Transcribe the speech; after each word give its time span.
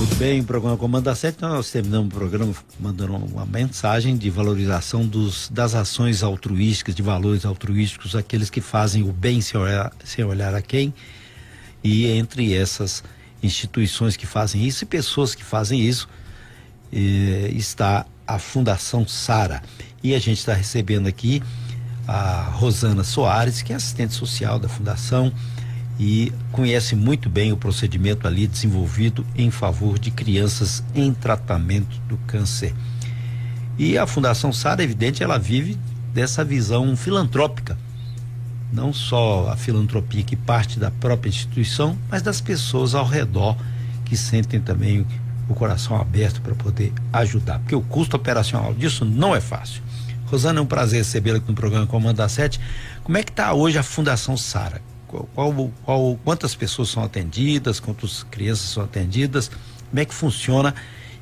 Tudo 0.00 0.16
bem, 0.16 0.40
o 0.40 0.44
programa 0.44 0.78
Comanda 0.78 1.14
7, 1.14 1.36
então 1.36 1.50
nós 1.50 1.70
terminamos 1.70 2.06
o 2.08 2.16
programa 2.16 2.54
mandando 2.80 3.16
uma 3.16 3.44
mensagem 3.44 4.16
de 4.16 4.30
valorização 4.30 5.06
dos, 5.06 5.50
das 5.50 5.74
ações 5.74 6.22
altruísticas, 6.22 6.94
de 6.94 7.02
valores 7.02 7.44
altruísticos, 7.44 8.16
aqueles 8.16 8.48
que 8.48 8.62
fazem 8.62 9.02
o 9.02 9.12
bem 9.12 9.42
sem 9.42 9.60
olhar, 9.60 9.92
sem 10.02 10.24
olhar 10.24 10.54
a 10.54 10.62
quem. 10.62 10.94
E 11.84 12.06
entre 12.06 12.54
essas 12.54 13.04
instituições 13.42 14.16
que 14.16 14.26
fazem 14.26 14.66
isso 14.66 14.84
e 14.84 14.86
pessoas 14.86 15.34
que 15.34 15.44
fazem 15.44 15.78
isso, 15.86 16.08
eh, 16.90 17.50
está 17.52 18.06
a 18.26 18.38
Fundação 18.38 19.06
Sara. 19.06 19.62
E 20.02 20.14
a 20.14 20.18
gente 20.18 20.38
está 20.38 20.54
recebendo 20.54 21.08
aqui 21.08 21.42
a 22.08 22.44
Rosana 22.54 23.04
Soares, 23.04 23.60
que 23.60 23.70
é 23.70 23.76
assistente 23.76 24.14
social 24.14 24.58
da 24.58 24.66
Fundação 24.66 25.30
e 26.02 26.32
conhece 26.50 26.96
muito 26.96 27.28
bem 27.28 27.52
o 27.52 27.58
procedimento 27.58 28.26
ali 28.26 28.46
desenvolvido 28.46 29.24
em 29.36 29.50
favor 29.50 29.98
de 29.98 30.10
crianças 30.10 30.82
em 30.94 31.12
tratamento 31.12 32.00
do 32.08 32.16
câncer. 32.26 32.74
E 33.78 33.98
a 33.98 34.06
Fundação 34.06 34.50
Sara, 34.50 34.82
evidente, 34.82 35.22
ela 35.22 35.38
vive 35.38 35.76
dessa 36.14 36.42
visão 36.42 36.96
filantrópica. 36.96 37.76
Não 38.72 38.94
só 38.94 39.50
a 39.50 39.56
filantropia 39.56 40.22
que 40.22 40.36
parte 40.36 40.80
da 40.80 40.90
própria 40.90 41.28
instituição, 41.28 41.98
mas 42.08 42.22
das 42.22 42.40
pessoas 42.40 42.94
ao 42.94 43.04
redor 43.04 43.54
que 44.06 44.16
sentem 44.16 44.58
também 44.58 45.06
o 45.50 45.54
coração 45.54 46.00
aberto 46.00 46.40
para 46.40 46.54
poder 46.54 46.94
ajudar. 47.12 47.58
Porque 47.58 47.74
o 47.74 47.82
custo 47.82 48.16
operacional 48.16 48.72
disso 48.72 49.04
não 49.04 49.36
é 49.36 49.40
fácil. 49.40 49.82
Rosana, 50.24 50.60
é 50.60 50.62
um 50.62 50.66
prazer 50.66 51.00
recebê-la 51.00 51.38
aqui 51.38 51.48
no 51.48 51.54
programa 51.54 51.86
Comando 51.86 52.16
da 52.16 52.28
Sete. 52.28 52.58
Como 53.04 53.18
é 53.18 53.22
que 53.22 53.30
está 53.30 53.52
hoje 53.52 53.76
a 53.76 53.82
Fundação 53.82 54.34
Sara? 54.34 54.80
Qual, 55.34 55.72
qual, 55.84 56.18
quantas 56.24 56.54
pessoas 56.54 56.88
são 56.88 57.02
atendidas, 57.02 57.80
quantas 57.80 58.22
crianças 58.24 58.70
são 58.70 58.84
atendidas, 58.84 59.48
como 59.88 60.00
é 60.00 60.04
que 60.04 60.14
funciona 60.14 60.74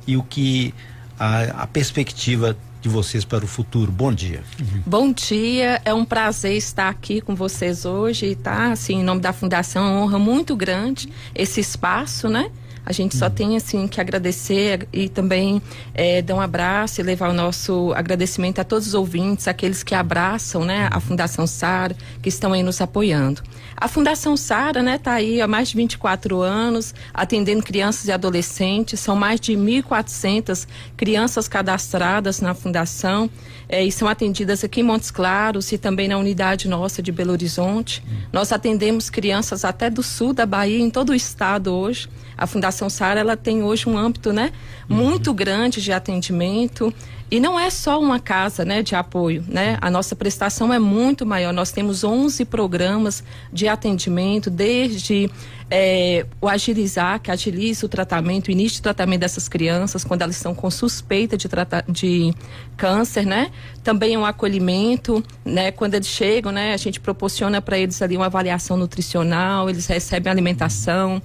e 0.05 0.15
o 0.15 0.23
que 0.23 0.73
a, 1.17 1.63
a 1.63 1.67
perspectiva 1.67 2.55
de 2.81 2.87
vocês 2.87 3.25
para 3.25 3.43
o 3.43 3.47
futuro. 3.47 3.91
Bom 3.91 4.13
dia. 4.13 4.41
Uhum. 4.59 4.81
Bom 4.85 5.11
dia, 5.11 5.81
é 5.83 5.93
um 5.93 6.05
prazer 6.05 6.55
estar 6.55 6.87
aqui 6.87 7.19
com 7.19 7.35
vocês 7.35 7.85
hoje, 7.85 8.35
tá? 8.35 8.71
Assim, 8.71 9.01
em 9.01 9.03
nome 9.03 9.21
da 9.21 9.33
Fundação, 9.33 9.85
é 9.85 9.89
uma 9.89 10.01
honra 10.01 10.19
muito 10.19 10.55
grande 10.55 11.11
esse 11.35 11.59
espaço, 11.59 12.29
né? 12.29 12.49
A 12.85 12.91
gente 12.91 13.15
só 13.15 13.29
tem 13.29 13.55
assim 13.55 13.87
que 13.87 14.01
agradecer 14.01 14.87
e 14.91 15.07
também 15.07 15.61
é, 15.93 16.23
dar 16.23 16.33
um 16.33 16.41
abraço 16.41 16.99
e 16.99 17.03
levar 17.03 17.29
o 17.29 17.33
nosso 17.33 17.93
agradecimento 17.95 18.59
a 18.59 18.63
todos 18.63 18.87
os 18.87 18.93
ouvintes, 18.95 19.47
aqueles 19.47 19.83
que 19.83 19.93
abraçam, 19.93 20.65
né, 20.65 20.89
a 20.89 20.99
Fundação 20.99 21.45
Sara, 21.45 21.95
que 22.19 22.29
estão 22.29 22.51
aí 22.51 22.63
nos 22.63 22.81
apoiando. 22.81 23.43
A 23.81 23.87
Fundação 23.87 24.35
Sara, 24.35 24.83
né, 24.83 24.97
tá 24.97 25.13
aí 25.13 25.39
há 25.39 25.47
mais 25.47 25.69
de 25.69 25.77
24 25.77 26.41
anos, 26.41 26.93
atendendo 27.13 27.63
crianças 27.63 28.09
e 28.09 28.11
adolescentes. 28.11 28.99
São 28.99 29.15
mais 29.15 29.39
de 29.39 29.53
1.400 29.53 30.67
crianças 30.97 31.47
cadastradas 31.47 32.41
na 32.41 32.53
Fundação 32.53 33.29
é, 33.69 33.81
e 33.81 33.89
são 33.89 34.09
atendidas 34.09 34.65
aqui 34.65 34.81
em 34.81 34.83
Montes 34.83 35.11
Claros 35.11 35.71
e 35.71 35.77
também 35.77 36.09
na 36.09 36.17
unidade 36.17 36.67
nossa 36.67 37.01
de 37.01 37.09
Belo 37.09 37.31
Horizonte. 37.31 38.03
Nós 38.33 38.51
atendemos 38.51 39.09
crianças 39.09 39.63
até 39.63 39.89
do 39.89 40.03
sul 40.03 40.33
da 40.33 40.45
Bahia, 40.45 40.79
em 40.79 40.89
todo 40.89 41.11
o 41.11 41.15
estado 41.15 41.73
hoje. 41.73 42.09
A 42.37 42.45
Fundação 42.45 42.89
Sara 42.89 43.21
ela 43.21 43.37
tem 43.37 43.63
hoje 43.63 43.87
um 43.87 43.97
âmbito, 43.97 44.33
né, 44.33 44.51
muito 44.89 45.33
grande 45.33 45.81
de 45.81 45.93
atendimento. 45.93 46.93
E 47.31 47.39
não 47.39 47.59
é 47.59 47.69
só 47.69 47.99
uma 47.99 48.19
casa, 48.19 48.65
né, 48.65 48.81
de 48.81 48.95
apoio, 48.95 49.45
né? 49.47 49.77
A 49.81 49.91
nossa 49.91 50.15
prestação 50.15 50.73
é 50.73 50.79
muito 50.79 51.25
maior. 51.25 51.53
Nós 51.53 51.71
temos 51.71 52.03
11 52.03 52.43
programas 52.45 53.23
de 53.53 53.67
atendimento, 53.67 54.49
desde 54.49 55.29
é, 55.69 56.25
o 56.41 56.47
agilizar, 56.47 57.19
que 57.19 57.29
agiliza 57.29 57.85
o 57.85 57.89
tratamento, 57.89 58.47
o 58.47 58.51
início 58.51 58.77
de 58.77 58.81
tratamento 58.81 59.19
dessas 59.19 59.47
crianças 59.47 60.03
quando 60.03 60.23
elas 60.23 60.37
estão 60.37 60.55
com 60.55 60.71
suspeita 60.71 61.37
de, 61.37 61.47
de 61.87 62.33
câncer, 62.75 63.25
né? 63.25 63.51
Também 63.83 64.17
o 64.17 64.25
acolhimento, 64.25 65.23
né? 65.45 65.71
Quando 65.71 65.93
eles 65.93 66.07
chegam, 66.07 66.51
né? 66.51 66.73
A 66.73 66.77
gente 66.77 66.99
proporciona 66.99 67.61
para 67.61 67.77
eles 67.77 68.01
ali 68.01 68.17
uma 68.17 68.25
avaliação 68.25 68.75
nutricional, 68.75 69.69
eles 69.69 69.85
recebem 69.85 70.31
alimentação, 70.31 71.21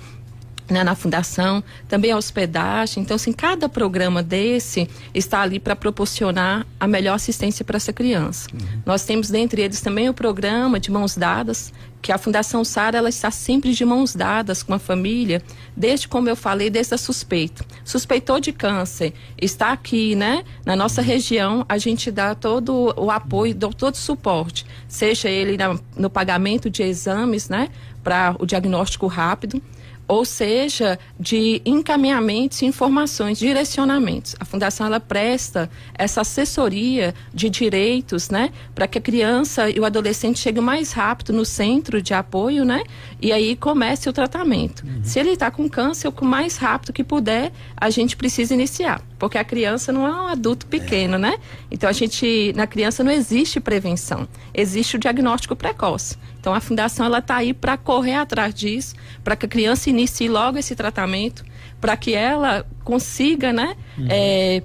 né, 0.68 0.82
na 0.82 0.94
fundação, 0.94 1.62
também 1.88 2.10
a 2.10 2.16
hospedagem. 2.16 3.02
Então, 3.02 3.16
assim, 3.16 3.32
cada 3.32 3.68
programa 3.68 4.22
desse 4.22 4.88
está 5.12 5.42
ali 5.42 5.60
para 5.60 5.76
proporcionar 5.76 6.66
a 6.78 6.86
melhor 6.86 7.14
assistência 7.14 7.64
para 7.64 7.76
essa 7.76 7.92
criança. 7.92 8.48
Uhum. 8.52 8.82
Nós 8.86 9.04
temos 9.04 9.30
dentre 9.30 9.62
eles 9.62 9.80
também 9.80 10.08
o 10.08 10.14
programa 10.14 10.80
de 10.80 10.90
mãos 10.90 11.16
dadas, 11.16 11.72
que 12.00 12.12
a 12.12 12.18
Fundação 12.18 12.62
Sara 12.64 12.98
ela 12.98 13.08
está 13.08 13.30
sempre 13.30 13.72
de 13.72 13.82
mãos 13.82 14.14
dadas 14.14 14.62
com 14.62 14.74
a 14.74 14.78
família, 14.78 15.42
desde 15.74 16.06
como 16.06 16.28
eu 16.28 16.36
falei, 16.36 16.68
desde 16.68 16.94
a 16.94 16.98
suspeita. 16.98 17.64
Suspeitou 17.82 18.38
de 18.38 18.52
câncer, 18.52 19.14
está 19.40 19.72
aqui, 19.72 20.14
né, 20.14 20.44
na 20.66 20.76
nossa 20.76 21.00
região, 21.00 21.64
a 21.66 21.78
gente 21.78 22.10
dá 22.10 22.34
todo 22.34 22.92
o 22.94 23.10
apoio, 23.10 23.54
todo 23.54 23.94
o 23.94 23.96
suporte, 23.96 24.66
seja 24.86 25.30
ele 25.30 25.56
na, 25.56 25.78
no 25.96 26.10
pagamento 26.10 26.68
de 26.68 26.82
exames, 26.82 27.48
né, 27.48 27.70
para 28.02 28.36
o 28.38 28.44
diagnóstico 28.44 29.06
rápido, 29.06 29.62
ou 30.06 30.24
seja, 30.24 30.98
de 31.18 31.62
encaminhamentos, 31.64 32.62
informações, 32.62 33.38
direcionamentos. 33.38 34.36
A 34.38 34.44
fundação 34.44 34.86
ela 34.86 35.00
presta 35.00 35.70
essa 35.94 36.20
assessoria 36.20 37.14
de 37.32 37.48
direitos, 37.48 38.30
né, 38.30 38.50
para 38.74 38.86
que 38.86 38.98
a 38.98 39.00
criança 39.00 39.70
e 39.70 39.80
o 39.80 39.84
adolescente 39.84 40.38
cheguem 40.38 40.62
mais 40.62 40.92
rápido 40.92 41.32
no 41.32 41.44
centro 41.44 42.02
de 42.02 42.12
apoio, 42.12 42.64
né, 42.64 42.82
e 43.20 43.32
aí 43.32 43.56
comece 43.56 44.08
o 44.08 44.12
tratamento. 44.12 44.84
Uhum. 44.84 45.00
Se 45.02 45.18
ele 45.18 45.30
está 45.30 45.50
com 45.50 45.68
câncer, 45.68 46.08
o 46.08 46.24
mais 46.24 46.56
rápido 46.56 46.92
que 46.92 47.04
puder, 47.04 47.52
a 47.76 47.90
gente 47.90 48.16
precisa 48.16 48.54
iniciar, 48.54 49.02
porque 49.18 49.38
a 49.38 49.44
criança 49.44 49.92
não 49.92 50.06
é 50.06 50.10
um 50.10 50.26
adulto 50.28 50.66
pequeno, 50.66 51.14
é. 51.16 51.18
né? 51.18 51.38
Então 51.70 51.88
a 51.88 51.92
gente 51.92 52.52
na 52.54 52.66
criança 52.66 53.04
não 53.04 53.10
existe 53.10 53.60
prevenção, 53.60 54.28
existe 54.52 54.96
o 54.96 54.98
diagnóstico 54.98 55.54
precoce. 55.56 56.16
Então 56.44 56.52
a 56.52 56.60
fundação 56.60 57.06
ela 57.06 57.20
está 57.20 57.36
aí 57.36 57.54
para 57.54 57.74
correr 57.78 58.16
atrás 58.16 58.54
disso, 58.54 58.94
para 59.24 59.34
que 59.34 59.46
a 59.46 59.48
criança 59.48 59.88
inicie 59.88 60.28
logo 60.28 60.58
esse 60.58 60.76
tratamento, 60.76 61.42
para 61.80 61.96
que 61.96 62.14
ela 62.14 62.66
consiga, 62.84 63.50
né, 63.50 63.74
uhum. 63.96 64.06
é, 64.10 64.62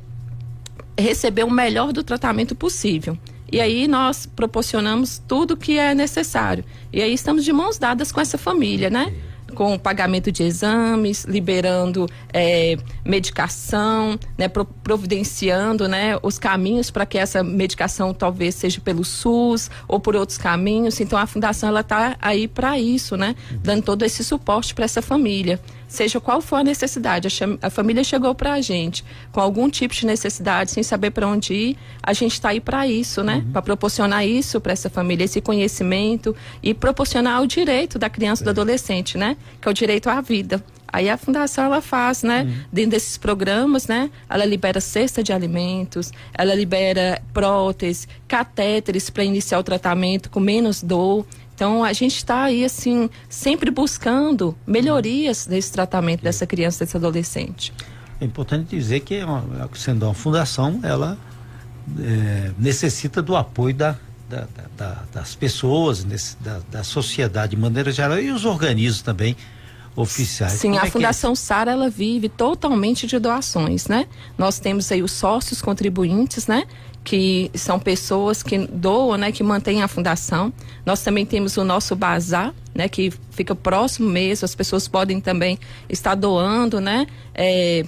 receber 0.99 1.45
o 1.45 1.49
melhor 1.49 1.93
do 1.93 2.03
tratamento 2.03 2.53
possível. 2.53 3.17
E 3.49 3.61
aí 3.61 3.87
nós 3.87 4.25
proporcionamos 4.25 5.21
tudo 5.25 5.55
que 5.55 5.79
é 5.79 5.95
necessário. 5.95 6.65
E 6.91 7.01
aí 7.01 7.13
estamos 7.13 7.45
de 7.45 7.53
mãos 7.53 7.77
dadas 7.77 8.11
com 8.11 8.19
essa 8.19 8.37
família, 8.37 8.89
né? 8.89 9.13
Com 9.49 9.73
o 9.73 9.79
pagamento 9.79 10.31
de 10.31 10.43
exames, 10.43 11.25
liberando 11.25 12.07
é, 12.33 12.77
medicação, 13.05 14.17
né, 14.37 14.47
providenciando 14.83 15.87
né, 15.87 16.17
os 16.21 16.37
caminhos 16.37 16.91
para 16.91 17.05
que 17.05 17.17
essa 17.17 17.43
medicação 17.43 18.13
talvez 18.13 18.55
seja 18.55 18.79
pelo 18.81 19.03
SUS 19.03 19.69
ou 19.87 19.99
por 19.99 20.15
outros 20.15 20.37
caminhos. 20.37 20.99
Então 20.99 21.17
a 21.17 21.25
fundação 21.25 21.69
ela 21.69 21.81
está 21.81 22.15
aí 22.21 22.47
para 22.47 22.79
isso, 22.79 23.15
né, 23.17 23.35
dando 23.51 23.83
todo 23.83 24.03
esse 24.03 24.23
suporte 24.23 24.73
para 24.73 24.85
essa 24.85 25.01
família 25.01 25.59
seja 25.89 26.21
qual 26.21 26.39
for 26.39 26.57
a 26.57 26.63
necessidade. 26.63 27.27
A, 27.27 27.67
a 27.67 27.69
família 27.69 28.03
chegou 28.03 28.33
para 28.33 28.53
a 28.53 28.61
gente 28.61 29.03
com 29.31 29.41
algum 29.41 29.69
tipo 29.69 29.93
de 29.93 30.05
necessidade, 30.05 30.71
sem 30.71 30.83
saber 30.83 31.11
para 31.11 31.27
onde 31.27 31.53
ir, 31.53 31.77
a 32.01 32.13
gente 32.13 32.33
está 32.33 32.49
aí 32.49 32.61
para 32.61 32.87
isso, 32.87 33.23
né? 33.23 33.43
Uhum. 33.45 33.51
Para 33.51 33.61
proporcionar 33.61 34.25
isso 34.25 34.61
para 34.61 34.71
essa 34.71 34.89
família, 34.89 35.25
esse 35.25 35.41
conhecimento 35.41 36.33
e 36.63 36.73
proporcionar 36.73 37.41
o 37.41 37.47
direito 37.47 37.99
da 37.99 38.09
criança 38.09 38.43
e 38.43 38.45
do 38.45 38.51
adolescente, 38.51 39.17
né? 39.17 39.35
Que 39.59 39.67
é 39.67 39.71
o 39.71 39.73
direito 39.73 40.09
à 40.09 40.21
vida. 40.21 40.63
Aí 40.91 41.09
a 41.09 41.17
fundação 41.17 41.65
ela 41.65 41.81
faz, 41.81 42.23
né, 42.23 42.43
uhum. 42.43 42.63
dentro 42.71 42.91
desses 42.91 43.17
programas, 43.17 43.87
né, 43.87 44.09
ela 44.27 44.43
libera 44.43 44.81
cesta 44.81 45.21
de 45.23 45.31
alimentos, 45.31 46.11
ela 46.33 46.55
libera 46.55 47.21
próteses, 47.31 48.07
catéteres 48.27 49.09
para 49.09 49.23
iniciar 49.23 49.59
o 49.59 49.63
tratamento 49.63 50.29
com 50.29 50.39
menos 50.39 50.81
dor. 50.81 51.25
Então 51.59 51.83
a 51.83 51.91
gente 51.91 52.15
está 52.15 52.43
aí 52.43 52.63
assim 52.63 53.09
sempre 53.27 53.69
buscando 53.69 54.55
melhorias 54.65 55.45
desse 55.45 55.69
tratamento 55.73 56.23
dessa 56.23 56.47
criança, 56.47 56.85
desse 56.85 56.95
adolescente. 56.95 57.73
É 58.21 58.23
importante 58.23 58.73
dizer 58.73 59.01
que 59.01 59.19
sendo 59.73 60.05
uma 60.05 60.13
fundação, 60.13 60.79
ela 60.81 61.17
é, 61.99 62.51
necessita 62.57 63.21
do 63.21 63.35
apoio 63.35 63.75
da, 63.75 63.97
da, 64.29 64.47
da, 64.77 65.03
das 65.13 65.35
pessoas, 65.35 66.05
nesse, 66.05 66.37
da, 66.71 66.81
sociedade 66.81 67.57
de 67.57 67.61
maneira 67.61 67.91
geral 67.91 68.17
e 68.21 68.31
os 68.31 68.45
organismos 68.45 69.01
também 69.01 69.35
oficiais. 69.97 70.53
Sim, 70.53 70.69
Como 70.69 70.79
a 70.79 70.85
é, 70.85 70.87
é 70.87 70.91
Fundação 70.91 71.33
é? 71.33 71.35
Sara 71.35 71.71
ela 71.71 71.89
vive 71.89 72.29
totalmente 72.29 73.05
de 73.05 73.19
doações, 73.19 73.87
né? 73.87 74.07
Nós 74.37 74.59
temos 74.59 74.89
aí 74.93 75.03
os 75.03 75.11
sócios 75.11 75.61
contribuintes, 75.61 76.47
né? 76.47 76.63
Que 77.03 77.49
são 77.53 77.79
pessoas 77.79 78.43
que 78.43 78.57
doam, 78.57 79.17
né, 79.17 79.31
que 79.31 79.43
mantêm 79.43 79.81
a 79.81 79.87
fundação. 79.87 80.53
Nós 80.85 81.01
também 81.01 81.25
temos 81.25 81.57
o 81.57 81.63
nosso 81.63 81.95
bazar, 81.95 82.53
né, 82.73 82.87
que 82.87 83.11
fica 83.31 83.55
próximo 83.55 84.09
mesmo, 84.09 84.45
as 84.45 84.55
pessoas 84.55 84.87
podem 84.87 85.19
também 85.19 85.57
estar 85.89 86.15
doando, 86.15 86.79
né, 86.79 87.07
é, 87.33 87.85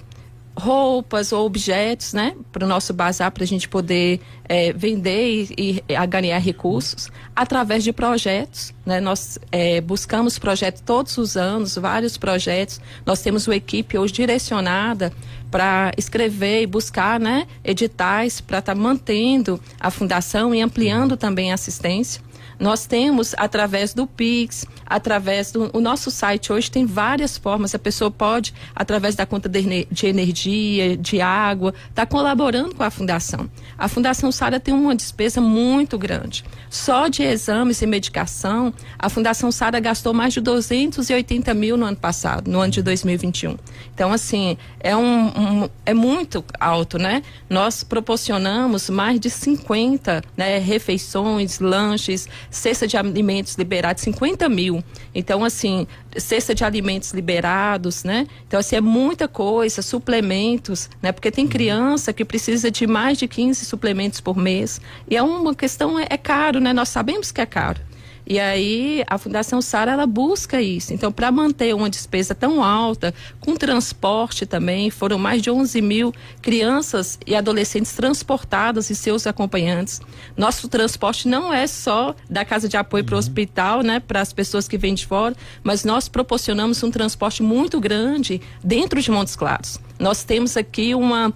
roupas 0.56 1.32
ou 1.32 1.46
objetos, 1.46 2.14
né, 2.14 2.36
para 2.52 2.66
o 2.66 2.68
nosso 2.68 2.94
bazar, 2.94 3.32
para 3.32 3.44
a 3.44 3.48
gente 3.48 3.70
poder 3.70 4.20
é, 4.48 4.74
vender 4.74 5.48
e, 5.58 5.84
e 5.88 6.08
ganhar 6.08 6.38
recursos 6.40 7.10
através 7.36 7.84
de 7.84 7.94
projetos. 7.94 8.74
Né? 8.86 9.00
Nós 9.00 9.40
é, 9.52 9.80
buscamos 9.80 10.38
projetos 10.38 10.82
todos 10.86 11.18
os 11.18 11.38
anos, 11.38 11.76
vários 11.76 12.18
projetos. 12.18 12.82
Nós 13.06 13.22
temos 13.22 13.48
uma 13.48 13.56
equipe 13.56 13.98
hoje 13.98 14.14
direcionada 14.14 15.14
para 15.50 15.92
escrever 15.98 16.64
e 16.64 16.68
buscar 16.68 17.20
né, 17.20 17.48
editais 17.64 18.42
para 18.42 18.60
estar 18.60 18.76
tá 18.76 18.80
mantendo 18.80 19.60
a 19.80 19.90
fundação 19.90 20.54
e 20.54 20.62
ampliando 20.62 21.16
também 21.16 21.52
a 21.52 21.56
assistência. 21.56 22.22
Nós 22.62 22.86
temos 22.86 23.34
através 23.40 23.92
do 23.92 24.06
Pix, 24.06 24.68
através 24.86 25.52
do 25.52 25.72
o 25.74 25.82
nosso 25.82 26.12
site 26.12 26.54
hoje 26.54 26.70
tem 26.70 26.86
várias 26.86 27.36
formas. 27.36 27.74
A 27.74 27.80
pessoa 27.80 28.12
pode, 28.12 28.54
através 28.76 29.16
da 29.16 29.26
conta 29.26 29.50
de, 29.50 29.88
de 29.90 30.06
energia, 30.06 30.96
de 30.96 31.20
água, 31.20 31.74
estar 31.90 32.06
tá 32.06 32.06
colaborando 32.06 32.76
com 32.76 32.84
a 32.84 32.92
fundação. 32.92 33.50
A 33.76 33.88
Fundação 33.88 34.32
Sara 34.32 34.60
tem 34.60 34.76
uma 34.76 34.96
despesa 34.96 35.42
muito 35.42 35.98
grande. 35.98 36.46
Só 36.70 37.08
de 37.08 37.24
exames 37.24 37.82
e 37.82 37.88
medicação, 37.88 38.72
a 38.98 39.10
Fundação 39.10 39.52
Sara 39.52 39.80
gastou 39.80 40.14
mais 40.14 40.32
de 40.32 40.40
280 40.40 41.54
mil 41.56 41.76
no 41.76 41.86
ano 41.88 41.98
passado, 41.98 42.48
no 42.50 42.60
ano 42.60 42.72
de 42.72 42.84
2021. 42.84 43.58
Então, 43.92 44.14
assim, 44.14 44.56
é, 44.80 44.96
um, 44.96 45.28
um 45.30 45.70
é 45.84 45.96
muito 45.96 46.46
alto, 46.60 47.00
né? 47.00 47.24
Nós 47.50 47.84
proporcionamos 47.84 48.88
mais 48.88 49.20
de 49.20 49.32
50 49.32 50.24
né, 50.38 50.60
refeições, 50.60 51.60
lanches, 51.60 52.30
cesta 52.52 52.86
de 52.86 52.98
alimentos 52.98 53.56
liberados, 53.56 54.04
50 54.04 54.48
mil. 54.50 54.84
Então, 55.16 55.44
assim, 55.44 55.88
cesta 56.18 56.54
de 56.54 56.64
alimentos 56.64 57.12
liberados, 57.14 58.04
né? 58.04 58.28
Então, 58.46 58.60
assim, 58.60 58.76
é 58.76 58.82
muita 58.82 59.28
coisa, 59.28 59.82
suplementos, 59.82 60.90
né? 61.02 61.12
Porque 61.12 61.32
tem 61.32 61.48
criança 61.48 62.12
que 62.12 62.26
precisa 62.26 62.70
de 62.70 62.86
mais 62.86 63.18
de 63.18 63.28
15 63.28 63.66
suplementos 63.66 64.20
por 64.20 64.38
mês. 64.38 64.82
E 65.10 65.16
é 65.16 65.24
uma 65.24 65.56
questão, 65.56 65.98
é, 65.98 66.06
é 66.10 66.18
caro, 66.18 66.60
né? 66.60 66.74
Nós 66.74 66.90
sabemos 66.90 67.32
que 67.32 67.40
é 67.42 67.46
caro. 67.46 67.80
E 68.26 68.40
aí 68.40 69.04
a 69.08 69.18
Fundação 69.18 69.62
Sara 69.62 69.92
ela 69.92 70.06
busca 70.06 70.62
isso. 70.62 70.94
Então, 70.94 71.12
para 71.12 71.32
manter 71.32 71.76
uma 71.76 71.90
despesa 71.90 72.34
tão 72.34 72.64
alta, 72.64 73.14
com 73.40 73.56
transporte 73.56 74.46
também, 74.46 74.90
foram 74.90 75.18
mais 75.18 75.42
de 75.42 75.50
11 75.50 75.82
mil 75.82 76.14
crianças 76.42 77.20
e 77.26 77.36
adolescentes 77.36 77.94
transportadas 77.94 78.90
e 78.90 78.96
seus 78.96 79.28
acompanhantes. 79.28 80.02
Nosso 80.38 80.68
transporte 80.68 81.28
não 81.28 81.54
é 81.54 81.68
só 81.68 82.16
da 82.30 82.46
casa 82.46 82.70
de 82.70 82.78
apoio 82.78 83.04
uhum. 83.04 83.08
para 83.08 83.16
o 83.16 83.20
hospital, 83.20 83.82
né, 83.82 84.00
para 84.00 84.22
as 84.22 84.32
pessoas 84.32 84.68
que 84.68 84.78
vêm 84.78 84.94
de 84.94 85.06
fora, 85.06 85.36
mas 85.64 85.84
nós 85.84 86.08
proporcionamos 86.08 86.82
um 86.84 86.92
transporte 86.92 87.44
muito 87.44 87.80
grande 87.80 88.42
dentro 88.64 89.02
de 89.02 89.12
Montes 89.12 89.36
Claros. 89.36 89.80
Nós 90.00 90.24
temos 90.24 90.58
aqui 90.58 90.96
uma 90.96 91.34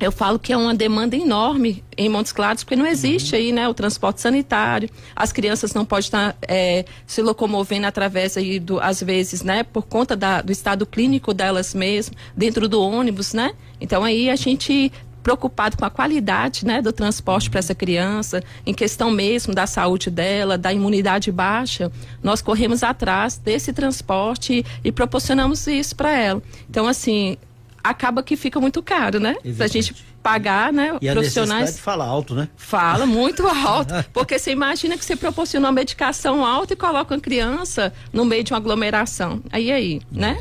eu 0.00 0.10
falo 0.10 0.38
que 0.38 0.52
é 0.52 0.56
uma 0.56 0.74
demanda 0.74 1.16
enorme 1.16 1.84
em 1.96 2.08
Montes 2.08 2.32
Claros, 2.32 2.64
porque 2.64 2.76
não 2.76 2.86
existe 2.86 3.34
uhum. 3.34 3.40
aí, 3.40 3.52
né, 3.52 3.68
o 3.68 3.74
transporte 3.74 4.20
sanitário. 4.20 4.90
As 5.14 5.32
crianças 5.32 5.72
não 5.72 5.84
podem 5.84 6.04
estar 6.04 6.36
é, 6.48 6.84
se 7.06 7.22
locomovendo 7.22 7.86
através 7.86 8.36
aí 8.36 8.58
do, 8.58 8.80
às 8.80 9.02
vezes, 9.02 9.42
né, 9.42 9.62
por 9.62 9.82
conta 9.82 10.16
da, 10.16 10.42
do 10.42 10.50
estado 10.50 10.84
clínico 10.84 11.32
delas 11.32 11.74
mesmas, 11.74 12.16
dentro 12.36 12.68
do 12.68 12.82
ônibus, 12.82 13.32
né? 13.34 13.52
Então 13.80 14.02
aí 14.02 14.28
a 14.30 14.36
gente 14.36 14.92
preocupado 15.22 15.78
com 15.78 15.86
a 15.86 15.90
qualidade 15.90 16.66
né, 16.66 16.82
do 16.82 16.92
transporte 16.92 17.48
para 17.48 17.58
essa 17.58 17.74
criança, 17.74 18.44
em 18.66 18.74
questão 18.74 19.10
mesmo 19.10 19.54
da 19.54 19.66
saúde 19.66 20.10
dela, 20.10 20.58
da 20.58 20.70
imunidade 20.70 21.32
baixa, 21.32 21.90
nós 22.22 22.42
corremos 22.42 22.82
atrás 22.82 23.38
desse 23.38 23.72
transporte 23.72 24.64
e 24.84 24.92
proporcionamos 24.92 25.66
isso 25.66 25.96
para 25.96 26.12
ela. 26.12 26.42
Então, 26.68 26.86
assim, 26.86 27.38
acaba 27.84 28.22
que 28.22 28.34
fica 28.34 28.58
muito 28.58 28.82
caro, 28.82 29.20
né? 29.20 29.36
Evidente. 29.40 29.56
Pra 29.56 29.66
gente 29.66 29.94
pagar, 30.22 30.72
né, 30.72 30.96
e 31.02 31.12
profissionais. 31.12 31.78
A 31.78 31.82
fala 31.82 32.06
alto, 32.06 32.34
né? 32.34 32.48
Fala 32.56 33.04
muito 33.04 33.44
alto, 33.46 33.92
porque 34.10 34.38
você 34.38 34.50
imagina 34.52 34.96
que 34.96 35.04
você 35.04 35.14
proporciona 35.14 35.66
uma 35.66 35.72
medicação 35.72 36.42
alta 36.42 36.72
e 36.72 36.76
coloca 36.76 37.14
uma 37.14 37.20
criança 37.20 37.92
no 38.10 38.24
meio 38.24 38.42
de 38.42 38.52
uma 38.52 38.58
aglomeração. 38.58 39.42
Aí 39.52 39.70
aí, 39.70 40.00
né? 40.10 40.38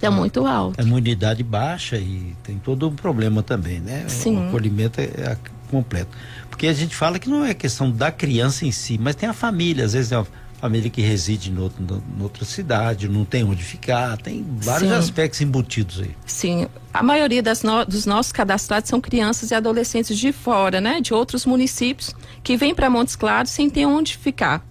É, 0.00 0.06
é 0.06 0.10
muito 0.10 0.46
alto. 0.46 0.80
A 0.80 0.84
imunidade 0.84 1.42
baixa 1.42 1.96
e 1.98 2.36
tem 2.44 2.58
todo 2.58 2.88
um 2.88 2.94
problema 2.94 3.42
também, 3.42 3.80
né? 3.80 4.04
Sim. 4.06 4.36
O 4.36 4.48
acolhimento 4.48 5.00
é, 5.00 5.04
é 5.04 5.36
completo. 5.68 6.16
Porque 6.48 6.68
a 6.68 6.72
gente 6.72 6.94
fala 6.94 7.18
que 7.18 7.28
não 7.28 7.44
é 7.44 7.52
questão 7.54 7.90
da 7.90 8.12
criança 8.12 8.64
em 8.64 8.70
si, 8.70 8.98
mas 8.98 9.16
tem 9.16 9.28
a 9.28 9.32
família, 9.32 9.84
às 9.84 9.94
vezes 9.94 10.12
é 10.12 10.18
uma 10.18 10.26
família 10.60 10.88
que 10.90 11.02
reside 11.02 11.50
em, 11.50 11.58
outro, 11.58 11.82
em 11.82 12.22
outra 12.22 12.44
cidade, 12.44 13.08
não 13.08 13.24
tem 13.24 13.44
onde 13.44 13.62
ficar, 13.62 14.16
tem 14.16 14.44
vários 14.58 14.90
Sim. 14.90 14.96
aspectos 14.96 15.40
embutidos 15.40 16.00
aí. 16.00 16.10
Sim, 16.26 16.66
a 16.92 17.02
maioria 17.02 17.42
no, 17.62 17.84
dos 17.84 18.06
nossos 18.06 18.32
cadastrados 18.32 18.88
são 18.88 19.00
crianças 19.00 19.50
e 19.50 19.54
adolescentes 19.54 20.16
de 20.18 20.32
fora, 20.32 20.80
né, 20.80 21.00
de 21.00 21.12
outros 21.12 21.44
municípios, 21.44 22.14
que 22.42 22.56
vêm 22.56 22.74
para 22.74 22.88
Montes 22.88 23.16
Claros 23.16 23.50
sem 23.50 23.68
ter 23.68 23.86
onde 23.86 24.16
ficar. 24.16 24.64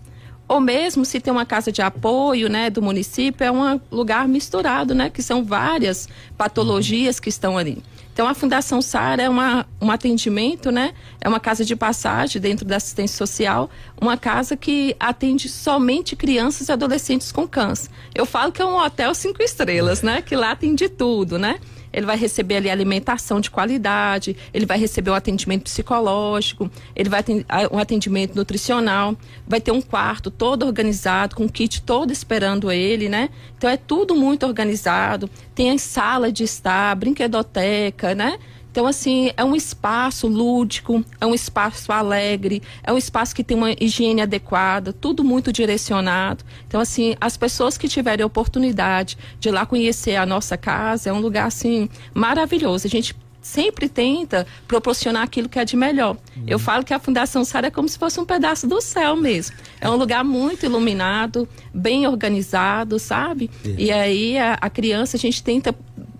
Ou 0.48 0.60
mesmo 0.60 1.04
se 1.06 1.20
tem 1.20 1.34
uma 1.34 1.46
casa 1.46 1.72
de 1.72 1.82
apoio, 1.82 2.50
né, 2.50 2.70
do 2.70 2.82
município, 2.82 3.44
é 3.44 3.52
um 3.52 3.80
lugar 3.92 4.28
misturado, 4.28 4.94
né, 4.94 5.10
que 5.10 5.22
são 5.24 5.44
várias 5.44 6.08
patologias 6.38 7.20
que 7.20 7.30
estão 7.30 7.58
ali. 7.58 7.82
Então, 8.16 8.30
a 8.30 8.34
Fundação 8.34 8.82
SAR 8.82 9.20
é 9.20 9.28
uma, 9.28 9.66
um 9.82 9.92
atendimento, 9.92 10.72
né? 10.72 10.94
É 11.20 11.28
uma 11.28 11.38
casa 11.38 11.66
de 11.66 11.76
passagem 11.76 12.42
dentro 12.42 12.64
da 12.64 12.78
assistência 12.78 13.18
social, 13.18 13.70
uma 14.00 14.16
casa 14.16 14.56
que 14.56 14.96
atende 14.98 15.50
somente 15.50 16.16
crianças 16.16 16.70
e 16.70 16.72
adolescentes 16.72 17.30
com 17.30 17.46
câncer. 17.46 17.92
Eu 18.16 18.26
falo 18.26 18.54
que 18.54 18.62
é 18.62 18.66
um 18.66 18.78
hotel 18.78 19.14
cinco 19.14 19.44
estrelas, 19.44 20.02
né? 20.02 20.22
Que 20.22 20.34
lá 20.34 20.56
tem 20.56 20.74
de 20.74 20.88
tudo, 20.88 21.38
né? 21.38 21.60
Ele 21.96 22.06
vai 22.06 22.18
receber 22.18 22.58
ali 22.58 22.70
alimentação 22.70 23.40
de 23.40 23.50
qualidade, 23.50 24.36
ele 24.54 24.66
vai 24.66 24.78
receber 24.78 25.12
um 25.12 25.14
atendimento 25.14 25.64
psicológico, 25.64 26.70
ele 26.94 27.08
vai 27.08 27.24
ter 27.24 27.46
um 27.72 27.80
atendimento 27.80 28.36
nutricional, 28.36 29.16
vai 29.48 29.62
ter 29.62 29.72
um 29.72 29.82
quarto 29.82 30.30
todo 30.30 30.66
organizado, 30.66 31.38
com 31.38 31.46
o 31.46 31.50
kit 31.50 31.82
todo 31.82 32.12
esperando 32.12 32.70
ele, 32.70 33.08
né? 33.08 33.30
Então 33.58 33.70
é 33.70 33.78
tudo 33.78 34.14
muito 34.14 34.46
organizado, 34.46 35.30
tem 35.56 35.78
sala 35.78 36.30
de 36.34 36.44
estar, 36.44 36.94
brinquedoteca, 36.98 38.14
né? 38.14 38.38
Então, 38.76 38.86
assim, 38.88 39.32
é 39.38 39.44
um 39.46 39.56
espaço 39.56 40.28
lúdico, 40.28 41.02
é 41.22 41.26
um 41.26 41.34
espaço 41.34 41.94
alegre, 41.94 42.62
é 42.84 42.92
um 42.92 42.98
espaço 42.98 43.34
que 43.34 43.42
tem 43.42 43.56
uma 43.56 43.72
higiene 43.72 44.22
adequada, 44.22 44.92
tudo 44.92 45.24
muito 45.24 45.50
direcionado. 45.50 46.44
Então, 46.68 46.82
assim, 46.82 47.16
as 47.22 47.38
pessoas 47.38 47.78
que 47.78 47.88
tiverem 47.88 48.26
oportunidade 48.26 49.18
de 49.40 49.48
ir 49.48 49.54
lá 49.54 49.66
conhecer 49.66 50.18
a 50.18 50.26
nossa 50.26 50.58
casa, 50.58 51.10
é 51.10 51.14
um 51.14 51.22
lugar, 51.22 51.48
assim, 51.48 51.88
maravilhoso. 52.14 52.86
A 52.86 52.90
gente 52.90 53.16
sempre 53.42 53.88
tenta 53.88 54.46
proporcionar 54.68 55.24
aquilo 55.24 55.48
que 55.48 55.58
é 55.58 55.64
de 55.64 55.78
melhor. 55.78 56.18
Uhum. 56.36 56.44
Eu 56.46 56.60
falo 56.60 56.84
que 56.84 56.94
a 56.94 57.00
Fundação 57.00 57.46
Sara 57.46 57.68
é 57.68 57.72
como 57.72 57.88
se 57.88 57.98
fosse 57.98 58.20
um 58.20 58.26
pedaço 58.26 58.68
do 58.68 58.82
céu 58.82 59.16
mesmo. 59.16 59.56
É 59.80 59.90
um 59.90 59.96
lugar 59.96 60.22
muito 60.22 60.66
iluminado, 60.66 61.48
bem 61.74 62.06
organizado, 62.08 63.00
sabe? 63.00 63.50
Uhum. 63.64 63.76
E 63.78 63.90
aí 63.90 64.38
a, 64.38 64.58
a 64.60 64.70
criança, 64.70 65.16
a 65.16 65.20
gente 65.20 65.42
tenta 65.42 65.74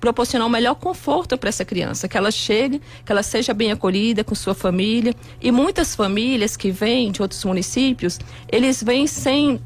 proporcionar 0.06 0.48
o 0.48 0.52
melhor 0.52 0.76
conforto 0.76 1.36
para 1.36 1.50
essa 1.50 1.66
criança, 1.66 2.08
que 2.08 2.16
ela 2.16 2.30
chegue, 2.30 2.80
que 3.04 3.12
ela 3.12 3.24
seja 3.24 3.56
bem 3.56 3.72
acolhida 3.72 4.24
com 4.24 4.36
sua 4.36 4.54
família. 4.54 5.16
E 5.42 5.52
muitas 5.52 5.96
famílias 5.96 6.56
que 6.56 6.70
vêm 6.70 7.12
de 7.12 7.24
outros 7.24 7.44
municípios, 7.44 8.20
eles 8.48 8.84
vêm 8.84 9.08
sem 9.08 9.60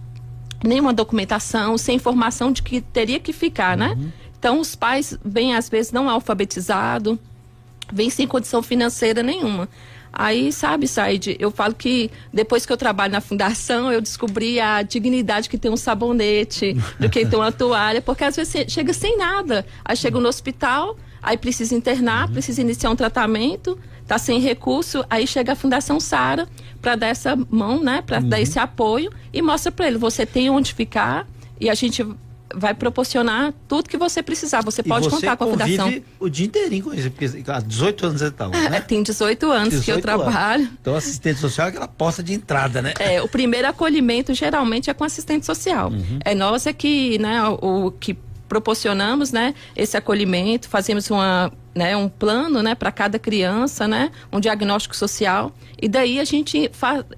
nenhuma 0.64 0.94
documentação, 0.94 1.78
sem 1.78 1.98
informação 1.98 2.54
de 2.54 2.64
que 2.64 2.80
teria 2.80 3.20
que 3.20 3.34
ficar, 3.34 3.76
né? 3.76 3.98
uhum. 3.98 4.12
Então 4.40 4.60
os 4.62 4.76
pais 4.76 5.18
vêm 5.26 5.54
às 5.54 5.68
vezes 5.68 5.92
não 5.92 6.10
alfabetizados, 6.10 7.18
vêm 7.92 8.10
sem 8.10 8.26
condição 8.26 8.64
financeira 8.64 9.22
nenhuma. 9.22 9.68
Aí, 10.22 10.52
sabe, 10.52 10.86
Said, 10.86 11.38
eu 11.40 11.50
falo 11.50 11.74
que 11.74 12.12
depois 12.34 12.66
que 12.66 12.74
eu 12.74 12.76
trabalho 12.76 13.14
na 13.14 13.22
fundação, 13.22 13.90
eu 13.90 14.02
descobri 14.02 14.60
a 14.60 14.82
dignidade 14.82 15.48
que 15.48 15.58
tem 15.58 15.72
um 15.72 15.78
sabonete, 15.78 16.74
do 17.00 17.10
que 17.10 17.26
tem 17.26 17.40
uma 17.40 17.54
toalha, 17.54 18.02
porque 18.02 18.26
às 18.26 18.36
vezes 18.36 18.70
chega 18.70 18.92
sem 18.92 19.18
nada. 19.18 19.66
Aí 19.86 19.96
chega 19.96 20.20
no 20.20 20.28
hospital, 20.28 20.98
aí 21.24 21.38
precisa 21.38 21.74
internar, 21.74 22.28
uhum. 22.28 22.34
precisa 22.34 22.60
iniciar 22.60 22.90
um 22.90 22.98
tratamento, 22.98 23.80
tá 24.06 24.18
sem 24.18 24.42
recurso, 24.42 25.06
aí 25.10 25.26
chega 25.26 25.54
a 25.54 25.56
Fundação 25.56 26.02
Sara 26.02 26.50
para 26.82 26.98
dar 26.98 27.08
essa 27.08 27.38
mão, 27.50 27.82
né, 27.82 28.02
para 28.06 28.20
uhum. 28.20 28.28
dar 28.28 28.42
esse 28.42 28.60
apoio 28.60 29.10
e 29.32 29.42
mostra 29.42 29.72
para 29.72 29.88
ele, 29.88 29.98
você 29.98 30.26
tem 30.26 30.50
onde 30.50 30.74
ficar 30.74 31.26
e 31.62 31.70
a 31.70 31.74
gente 31.74 32.06
vai 32.56 32.74
proporcionar 32.74 33.54
tudo 33.68 33.90
que 33.90 33.98
você 33.98 34.24
precisar. 34.24 34.62
Você 34.64 34.82
pode 34.82 35.06
você 35.06 35.16
contar 35.16 35.38
com 35.38 35.44
a 35.46 35.48
fundação. 35.48 36.02
o 36.20 36.30
dia 36.30 36.48
inteirinho 36.48 36.84
com 36.84 36.94
isso, 36.94 37.12
porque 37.12 37.52
há 37.52 37.60
18 37.60 38.06
anos 38.06 38.22
você 38.22 38.32
tá 38.32 38.48
né? 38.48 38.78
É, 38.78 38.80
tem 38.82 39.04
18 39.04 39.52
anos 39.52 39.70
18 39.70 39.86
que 39.86 39.92
eu 39.92 40.02
trabalho. 40.02 40.64
Anos. 40.64 40.78
Então, 40.82 40.96
assistente 40.96 41.40
social 41.40 41.68
é 41.68 41.70
aquela 41.70 41.88
porta 41.88 42.24
de 42.24 42.34
entrada, 42.34 42.82
né? 42.82 42.94
É, 43.00 43.22
o 43.22 43.28
primeiro 43.28 43.68
acolhimento 43.68 44.34
geralmente 44.34 44.90
é 44.90 44.94
com 44.94 45.04
assistente 45.04 45.46
social. 45.46 45.90
Uhum. 45.90 46.20
É 46.26 46.34
nós 46.34 46.66
é 46.66 46.74
que, 46.74 47.18
né, 47.20 47.44
o, 47.44 47.88
o 47.88 47.92
que 47.92 48.18
proporcionamos, 48.48 49.32
né, 49.32 49.54
esse 49.76 49.96
acolhimento, 49.96 50.68
fazemos 50.68 51.10
uma 51.12 51.52
né, 51.76 51.96
um 51.96 52.10
plano 52.10 52.62
né, 52.64 52.76
para 52.76 52.92
cada 52.92 53.20
criança, 53.20 53.88
né, 53.88 54.12
um 54.34 54.40
diagnóstico 54.40 54.96
social, 54.96 55.54
e 55.82 55.88
daí 55.88 56.20
a 56.20 56.26
gente 56.26 56.70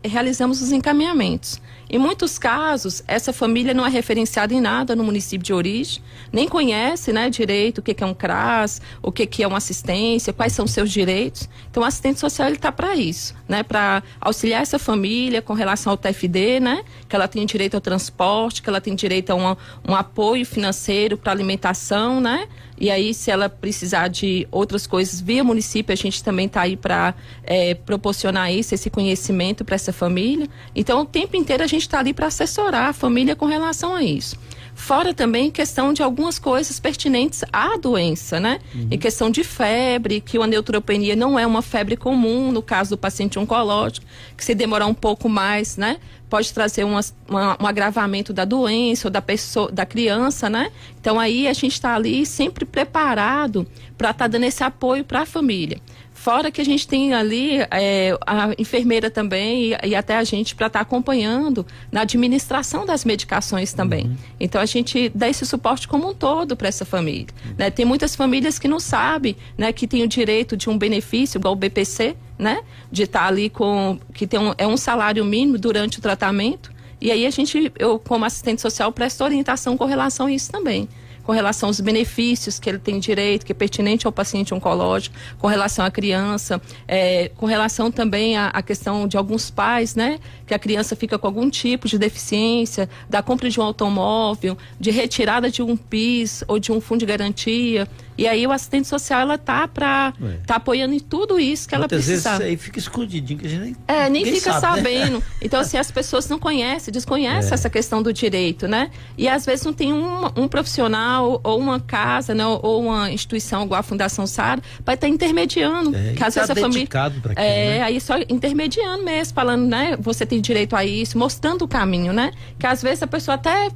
realizamos 0.03 0.61
os 0.61 0.71
encaminhamentos. 0.71 1.59
Em 1.93 1.97
muitos 1.97 2.39
casos, 2.39 3.03
essa 3.05 3.33
família 3.33 3.73
não 3.73 3.85
é 3.85 3.89
referenciada 3.89 4.53
em 4.53 4.61
nada 4.61 4.95
no 4.95 5.03
município 5.03 5.43
de 5.43 5.51
origem, 5.51 6.01
nem 6.31 6.47
conhece 6.47 7.11
né, 7.11 7.29
direito 7.29 7.79
o 7.79 7.81
que, 7.81 8.01
é 8.01 8.07
um 8.07 8.13
CRAS, 8.13 8.81
o 9.03 9.11
que, 9.11 9.43
é 9.43 9.47
uma 9.47 9.57
assistência, 9.57 10.31
quais 10.31 10.53
são 10.53 10.65
seus 10.65 10.89
direitos. 10.89 11.49
Então, 11.69 11.83
o 11.83 11.85
assistente 11.85 12.17
social 12.17 12.47
está 12.47 12.71
para 12.71 12.95
isso, 12.95 13.35
né, 13.45 13.61
para 13.61 14.01
auxiliar 14.21 14.61
essa 14.61 14.79
família 14.79 15.41
com 15.41 15.51
relação 15.53 15.91
ao 15.91 15.97
TFD, 15.97 16.61
né, 16.61 16.85
que 17.09 17.15
ela 17.15 17.27
tem 17.27 17.45
direito 17.45 17.75
ao 17.75 17.81
transporte, 17.81 18.61
que 18.61 18.69
ela 18.69 18.79
tem 18.79 18.95
direito 18.95 19.31
a 19.31 19.35
uma, 19.35 19.57
um 19.85 19.93
apoio 19.93 20.45
financeiro 20.45 21.17
para 21.17 21.33
alimentação, 21.33 22.21
né, 22.21 22.47
e 22.81 22.89
aí, 22.89 23.13
se 23.13 23.29
ela 23.29 23.47
precisar 23.47 24.07
de 24.07 24.47
outras 24.49 24.87
coisas 24.87 25.21
via 25.21 25.43
município, 25.43 25.93
a 25.93 25.95
gente 25.95 26.23
também 26.23 26.47
está 26.47 26.61
aí 26.61 26.75
para 26.75 27.13
é, 27.43 27.75
proporcionar 27.75 28.51
isso, 28.51 28.73
esse 28.73 28.89
conhecimento 28.89 29.63
para 29.63 29.75
essa 29.75 29.93
família. 29.93 30.47
Então, 30.73 31.01
o 31.01 31.05
tempo 31.05 31.37
inteiro 31.37 31.61
a 31.61 31.67
gente 31.67 31.83
está 31.83 31.99
ali 31.99 32.11
para 32.11 32.25
assessorar 32.25 32.89
a 32.89 32.93
família 32.93 33.35
com 33.35 33.45
relação 33.45 33.93
a 33.93 34.01
isso. 34.01 34.35
Fora 34.81 35.13
também 35.13 35.51
questão 35.51 35.93
de 35.93 36.01
algumas 36.01 36.39
coisas 36.39 36.79
pertinentes 36.79 37.43
à 37.53 37.77
doença, 37.77 38.39
né? 38.39 38.59
Uhum. 38.73 38.87
Em 38.89 38.97
questão 38.97 39.29
de 39.29 39.43
febre, 39.43 40.19
que 40.19 40.39
a 40.39 40.47
neutropenia 40.47 41.15
não 41.15 41.37
é 41.37 41.45
uma 41.45 41.61
febre 41.61 41.95
comum 41.95 42.51
no 42.51 42.63
caso 42.63 42.89
do 42.89 42.97
paciente 42.97 43.37
oncológico, 43.37 44.03
que 44.35 44.43
se 44.43 44.55
demorar 44.55 44.87
um 44.87 44.93
pouco 44.95 45.29
mais, 45.29 45.77
né? 45.77 45.97
Pode 46.27 46.51
trazer 46.51 46.83
uma, 46.83 46.99
uma, 47.29 47.57
um 47.61 47.67
agravamento 47.67 48.33
da 48.33 48.43
doença 48.43 49.07
ou 49.07 49.11
da 49.11 49.21
pessoa, 49.21 49.71
da 49.71 49.85
criança, 49.85 50.49
né? 50.49 50.71
Então 50.99 51.19
aí 51.19 51.47
a 51.47 51.53
gente 51.53 51.73
está 51.73 51.93
ali 51.93 52.25
sempre 52.25 52.65
preparado 52.65 53.67
para 53.95 54.09
estar 54.09 54.23
tá 54.23 54.27
dando 54.27 54.45
esse 54.45 54.63
apoio 54.63 55.05
para 55.05 55.21
a 55.21 55.25
família. 55.27 55.79
Fora 56.21 56.51
que 56.51 56.61
a 56.61 56.63
gente 56.63 56.87
tem 56.87 57.15
ali 57.15 57.61
é, 57.71 58.15
a 58.27 58.51
enfermeira 58.55 59.09
também 59.09 59.71
e, 59.71 59.87
e 59.87 59.95
até 59.95 60.15
a 60.15 60.23
gente 60.23 60.53
para 60.53 60.67
estar 60.67 60.77
tá 60.77 60.83
acompanhando 60.83 61.65
na 61.91 62.01
administração 62.01 62.85
das 62.85 63.03
medicações 63.03 63.73
também. 63.73 64.05
Uhum. 64.05 64.15
Então 64.39 64.61
a 64.61 64.67
gente 64.67 65.09
dá 65.15 65.27
esse 65.27 65.43
suporte 65.47 65.87
como 65.87 66.07
um 66.07 66.13
todo 66.13 66.55
para 66.55 66.67
essa 66.67 66.85
família. 66.85 67.25
Uhum. 67.43 67.55
Né? 67.57 67.71
Tem 67.71 67.85
muitas 67.85 68.15
famílias 68.15 68.59
que 68.59 68.67
não 68.67 68.79
sabem 68.79 69.35
né, 69.57 69.73
que 69.73 69.87
tem 69.87 70.03
o 70.03 70.07
direito 70.07 70.55
de 70.55 70.69
um 70.69 70.77
benefício, 70.77 71.39
igual 71.39 71.55
o 71.55 71.57
BPC, 71.57 72.15
né? 72.37 72.61
De 72.91 73.01
estar 73.01 73.21
tá 73.21 73.25
ali 73.25 73.49
com. 73.49 73.97
que 74.13 74.27
tem 74.27 74.39
um, 74.39 74.53
é 74.59 74.67
um 74.67 74.77
salário 74.77 75.25
mínimo 75.25 75.57
durante 75.57 75.97
o 75.97 76.01
tratamento. 76.03 76.71
E 77.01 77.09
aí 77.09 77.25
a 77.25 77.31
gente, 77.31 77.73
eu 77.79 77.97
como 77.97 78.25
assistente 78.25 78.61
social, 78.61 78.91
presto 78.91 79.23
orientação 79.23 79.75
com 79.75 79.85
relação 79.85 80.27
a 80.27 80.31
isso 80.31 80.51
também 80.51 80.87
com 81.23 81.31
relação 81.31 81.69
aos 81.69 81.79
benefícios 81.79 82.59
que 82.59 82.69
ele 82.69 82.79
tem 82.79 82.99
direito, 82.99 83.45
que 83.45 83.51
é 83.51 83.55
pertinente 83.55 84.05
ao 84.05 84.11
paciente 84.11 84.53
oncológico, 84.53 85.15
com 85.37 85.47
relação 85.47 85.85
à 85.85 85.91
criança, 85.91 86.61
é, 86.87 87.29
com 87.37 87.45
relação 87.45 87.91
também 87.91 88.37
à, 88.37 88.47
à, 88.47 88.61
questão 88.61 89.07
de 89.07 89.17
alguns 89.17 89.49
pais, 89.49 89.95
né? 89.95 90.19
Que 90.45 90.53
a 90.53 90.59
criança 90.59 90.95
fica 90.95 91.17
com 91.17 91.27
algum 91.27 91.49
tipo 91.49 91.87
de 91.87 91.97
deficiência, 91.97 92.89
da 93.09 93.21
compra 93.21 93.49
de 93.49 93.59
um 93.59 93.63
automóvel, 93.63 94.57
de 94.79 94.91
retirada 94.91 95.49
de 95.49 95.61
um 95.61 95.75
PIS 95.77 96.43
ou 96.47 96.59
de 96.59 96.71
um 96.71 96.81
fundo 96.81 96.99
de 96.99 97.05
garantia. 97.05 97.87
E 98.21 98.27
aí 98.27 98.45
o 98.45 98.51
assistente 98.51 98.87
social 98.87 99.19
ela 99.19 99.35
tá 99.35 99.67
para 99.67 100.13
tá 100.45 100.57
apoiando 100.57 100.93
em 100.93 100.99
tudo 100.99 101.39
isso 101.39 101.67
que 101.67 101.75
Muitas 101.75 101.91
ela 101.91 102.03
precisa. 102.03 102.29
Vezes 102.37 102.45
aí 102.45 102.55
fica 102.55 102.77
escondidinho 102.77 103.39
que 103.39 103.47
a 103.47 103.49
gente 103.49 103.61
nem, 103.61 103.75
é, 103.87 104.09
nem 104.11 104.23
fica 104.25 104.53
sabe, 104.59 104.83
né? 104.83 104.99
sabendo. 104.99 105.17
Né? 105.17 105.23
Então 105.41 105.59
assim 105.59 105.75
as 105.75 105.89
pessoas 105.89 106.29
não 106.29 106.37
conhecem, 106.37 106.93
desconhecem 106.93 107.49
é. 107.49 107.53
essa 107.55 107.67
questão 107.67 108.03
do 108.03 108.13
direito, 108.13 108.67
né? 108.67 108.91
E 109.17 109.27
às 109.27 109.43
vezes 109.43 109.65
não 109.65 109.73
tem 109.73 109.91
um, 109.91 110.25
um 110.35 110.47
profissional 110.47 111.41
ou 111.43 111.59
uma 111.59 111.79
casa, 111.79 112.35
né? 112.35 112.45
Ou 112.45 112.83
uma 112.83 113.11
instituição 113.11 113.63
igual 113.63 113.79
a 113.79 113.83
Fundação 113.83 114.27
Sara 114.27 114.61
vai 114.85 114.93
estar 114.93 115.07
tá 115.07 115.11
intermediando. 115.11 115.95
É, 115.95 116.13
que 116.13 116.23
às 116.23 116.35
tá 116.35 116.41
vezes 116.41 116.49
a 116.51 116.55
família 116.55 116.87
é 117.35 117.79
né? 117.79 117.81
aí 117.81 117.99
só 117.99 118.17
intermediando 118.29 119.03
mesmo, 119.03 119.33
falando, 119.33 119.65
né? 119.65 119.97
Você 119.99 120.27
tem 120.27 120.39
direito 120.39 120.75
a 120.75 120.85
isso, 120.85 121.17
mostrando 121.17 121.63
o 121.63 121.67
caminho, 121.67 122.13
né? 122.13 122.31
Que 122.59 122.67
às 122.67 122.83
vezes 122.83 123.01
a 123.01 123.07
pessoa 123.07 123.33
até 123.33 123.71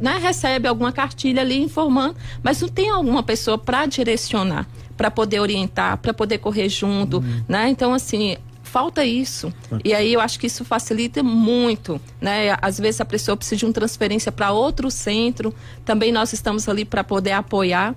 né, 0.00 0.18
recebe 0.18 0.68
alguma 0.68 0.92
cartilha 0.92 1.42
ali 1.42 1.60
informando, 1.60 2.16
mas 2.42 2.60
não 2.60 2.68
tem 2.68 2.90
alguma 2.90 3.22
pessoa 3.22 3.56
para 3.56 3.86
direcionar, 3.86 4.66
para 4.96 5.10
poder 5.10 5.40
orientar, 5.40 5.98
para 5.98 6.12
poder 6.12 6.38
correr 6.38 6.68
junto, 6.68 7.18
uhum. 7.18 7.42
né? 7.48 7.68
Então 7.68 7.94
assim, 7.94 8.36
falta 8.62 9.04
isso. 9.04 9.52
E 9.84 9.94
aí 9.94 10.12
eu 10.12 10.20
acho 10.20 10.38
que 10.38 10.46
isso 10.46 10.64
facilita 10.64 11.22
muito, 11.22 12.00
né? 12.20 12.56
Às 12.60 12.78
vezes 12.78 13.00
a 13.00 13.04
pessoa 13.04 13.36
precisa 13.36 13.56
de 13.56 13.64
uma 13.64 13.72
transferência 13.72 14.30
para 14.30 14.50
outro 14.50 14.90
centro, 14.90 15.54
também 15.84 16.12
nós 16.12 16.32
estamos 16.32 16.68
ali 16.68 16.84
para 16.84 17.02
poder 17.02 17.32
apoiar 17.32 17.94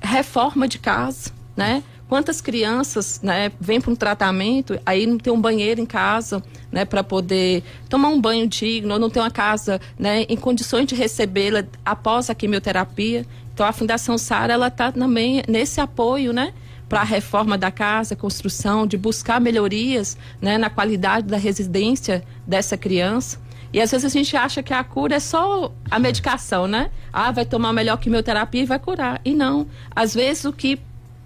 reforma 0.00 0.68
de 0.68 0.78
casa, 0.78 1.30
né? 1.56 1.82
Quantas 2.08 2.40
crianças, 2.40 3.20
né, 3.20 3.50
vêm 3.60 3.80
para 3.80 3.90
um 3.90 3.96
tratamento, 3.96 4.78
aí 4.86 5.06
não 5.06 5.18
tem 5.18 5.32
um 5.32 5.40
banheiro 5.40 5.80
em 5.80 5.86
casa, 5.86 6.40
né, 6.70 6.84
para 6.84 7.02
poder 7.02 7.64
tomar 7.88 8.08
um 8.08 8.20
banho 8.20 8.46
digno, 8.46 8.94
ou 8.94 9.00
não 9.00 9.10
tem 9.10 9.20
uma 9.20 9.30
casa, 9.30 9.80
né, 9.98 10.22
em 10.28 10.36
condições 10.36 10.86
de 10.86 10.94
recebê-la 10.94 11.64
após 11.84 12.30
a 12.30 12.34
quimioterapia. 12.34 13.26
Então 13.52 13.66
a 13.66 13.72
Fundação 13.72 14.16
Sara 14.16 14.52
ela 14.52 14.68
está 14.68 14.92
também 14.92 15.42
nesse 15.48 15.80
apoio, 15.80 16.32
né, 16.32 16.52
para 16.88 17.00
a 17.00 17.04
reforma 17.04 17.58
da 17.58 17.72
casa, 17.72 18.14
construção, 18.14 18.86
de 18.86 18.96
buscar 18.96 19.40
melhorias, 19.40 20.16
né, 20.40 20.56
na 20.58 20.70
qualidade 20.70 21.26
da 21.26 21.36
residência 21.36 22.22
dessa 22.46 22.76
criança. 22.76 23.44
E 23.72 23.80
às 23.80 23.90
vezes 23.90 24.04
a 24.04 24.08
gente 24.08 24.36
acha 24.36 24.62
que 24.62 24.72
a 24.72 24.84
cura 24.84 25.16
é 25.16 25.20
só 25.20 25.72
a 25.90 25.98
medicação, 25.98 26.68
né? 26.68 26.88
Ah, 27.12 27.32
vai 27.32 27.44
tomar 27.44 27.72
melhor 27.72 27.98
quimioterapia 27.98 28.62
e 28.62 28.64
vai 28.64 28.78
curar. 28.78 29.20
E 29.24 29.34
não. 29.34 29.66
Às 29.94 30.14
vezes 30.14 30.44
o 30.44 30.52
que 30.52 30.78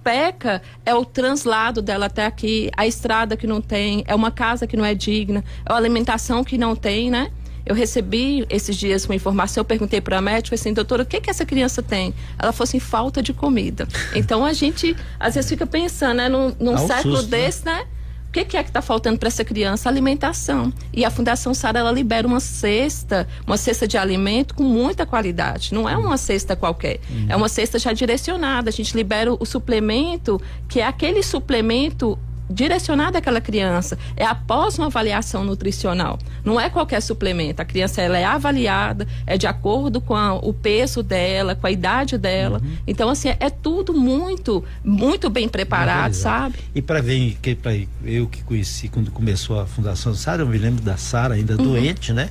peca 0.02 0.62
é 0.84 0.94
o 0.94 1.04
translado 1.04 1.80
dela 1.82 2.06
até 2.06 2.26
aqui, 2.26 2.70
a 2.76 2.86
estrada 2.86 3.36
que 3.36 3.46
não 3.46 3.60
tem, 3.60 4.04
é 4.06 4.14
uma 4.14 4.30
casa 4.30 4.66
que 4.66 4.76
não 4.76 4.84
é 4.84 4.94
digna, 4.94 5.44
é 5.68 5.72
a 5.72 5.76
alimentação 5.76 6.42
que 6.42 6.58
não 6.58 6.74
tem, 6.74 7.10
né? 7.10 7.30
Eu 7.64 7.74
recebi 7.74 8.46
esses 8.48 8.74
dias 8.76 9.04
uma 9.04 9.14
informação, 9.14 9.60
eu 9.60 9.64
perguntei 9.64 10.00
para 10.00 10.18
a 10.18 10.22
médica 10.22 10.54
assim, 10.54 10.72
doutora, 10.72 11.02
o 11.02 11.06
que 11.06 11.20
que 11.20 11.30
essa 11.30 11.44
criança 11.44 11.82
tem? 11.82 12.14
Ela 12.38 12.52
falou 12.52 12.64
assim, 12.64 12.80
falta 12.80 13.22
de 13.22 13.32
comida. 13.32 13.86
Então 14.14 14.44
a 14.44 14.52
gente 14.52 14.96
às 15.18 15.34
vezes 15.34 15.48
fica 15.48 15.66
pensando, 15.66 16.16
né, 16.16 16.28
num, 16.28 16.54
num 16.58 16.76
século 16.78 17.16
susto, 17.16 17.30
né? 17.30 17.38
desse, 17.38 17.64
né? 17.64 17.74
né? 17.74 17.86
O 18.30 18.32
que, 18.32 18.44
que, 18.44 18.56
é 18.56 18.62
que 18.62 18.70
está 18.70 18.80
faltando 18.80 19.18
para 19.18 19.26
essa 19.26 19.44
criança? 19.44 19.88
Alimentação. 19.88 20.72
E 20.92 21.04
a 21.04 21.10
Fundação 21.10 21.52
Sara 21.52 21.80
ela 21.80 21.90
libera 21.90 22.24
uma 22.28 22.38
cesta, 22.38 23.26
uma 23.44 23.56
cesta 23.56 23.88
de 23.88 23.98
alimento 23.98 24.54
com 24.54 24.62
muita 24.62 25.04
qualidade. 25.04 25.74
Não 25.74 25.88
é 25.88 25.96
uma 25.96 26.16
cesta 26.16 26.54
qualquer. 26.54 27.00
Uhum. 27.10 27.26
É 27.28 27.34
uma 27.34 27.48
cesta 27.48 27.76
já 27.76 27.92
direcionada. 27.92 28.70
A 28.70 28.72
gente 28.72 28.96
libera 28.96 29.32
o 29.34 29.44
suplemento, 29.44 30.40
que 30.68 30.78
é 30.78 30.86
aquele 30.86 31.24
suplemento 31.24 32.16
direcionada 32.50 33.18
àquela 33.18 33.40
criança. 33.40 33.96
É 34.16 34.24
após 34.24 34.76
uma 34.78 34.86
avaliação 34.86 35.44
nutricional. 35.44 36.18
Não 36.44 36.60
é 36.60 36.68
qualquer 36.68 37.00
suplemento. 37.00 37.62
A 37.62 37.64
criança 37.64 38.02
ela 38.02 38.18
é 38.18 38.24
avaliada, 38.24 39.06
é 39.26 39.38
de 39.38 39.46
acordo 39.46 40.00
com 40.00 40.14
a, 40.14 40.34
o 40.34 40.52
peso 40.52 41.02
dela, 41.02 41.54
com 41.54 41.66
a 41.66 41.70
idade 41.70 42.18
dela. 42.18 42.60
Uhum. 42.62 42.76
Então, 42.86 43.08
assim, 43.08 43.28
é, 43.28 43.36
é 43.38 43.50
tudo 43.50 43.94
muito, 43.94 44.64
muito 44.84 45.30
bem 45.30 45.48
preparado, 45.48 46.14
sabe? 46.14 46.56
E 46.74 46.82
para 46.82 47.00
ver, 47.00 47.38
que, 47.40 47.54
pra, 47.54 47.72
eu 48.04 48.26
que 48.26 48.42
conheci 48.42 48.88
quando 48.88 49.10
começou 49.10 49.60
a 49.60 49.66
Fundação 49.66 50.14
Sara, 50.14 50.42
eu 50.42 50.46
me 50.46 50.58
lembro 50.58 50.82
da 50.82 50.96
Sara 50.96 51.34
ainda 51.34 51.56
uhum. 51.56 51.64
doente, 51.64 52.12
né? 52.12 52.30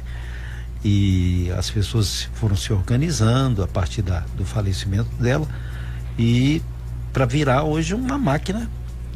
E 0.84 1.52
as 1.58 1.70
pessoas 1.70 2.30
foram 2.34 2.56
se 2.56 2.72
organizando 2.72 3.64
a 3.64 3.68
partir 3.68 4.02
da, 4.02 4.24
do 4.36 4.46
falecimento 4.46 5.10
dela 5.20 5.48
e 6.18 6.62
para 7.12 7.26
virar 7.26 7.64
hoje 7.64 7.94
uma 7.94 8.18
máquina 8.18 8.70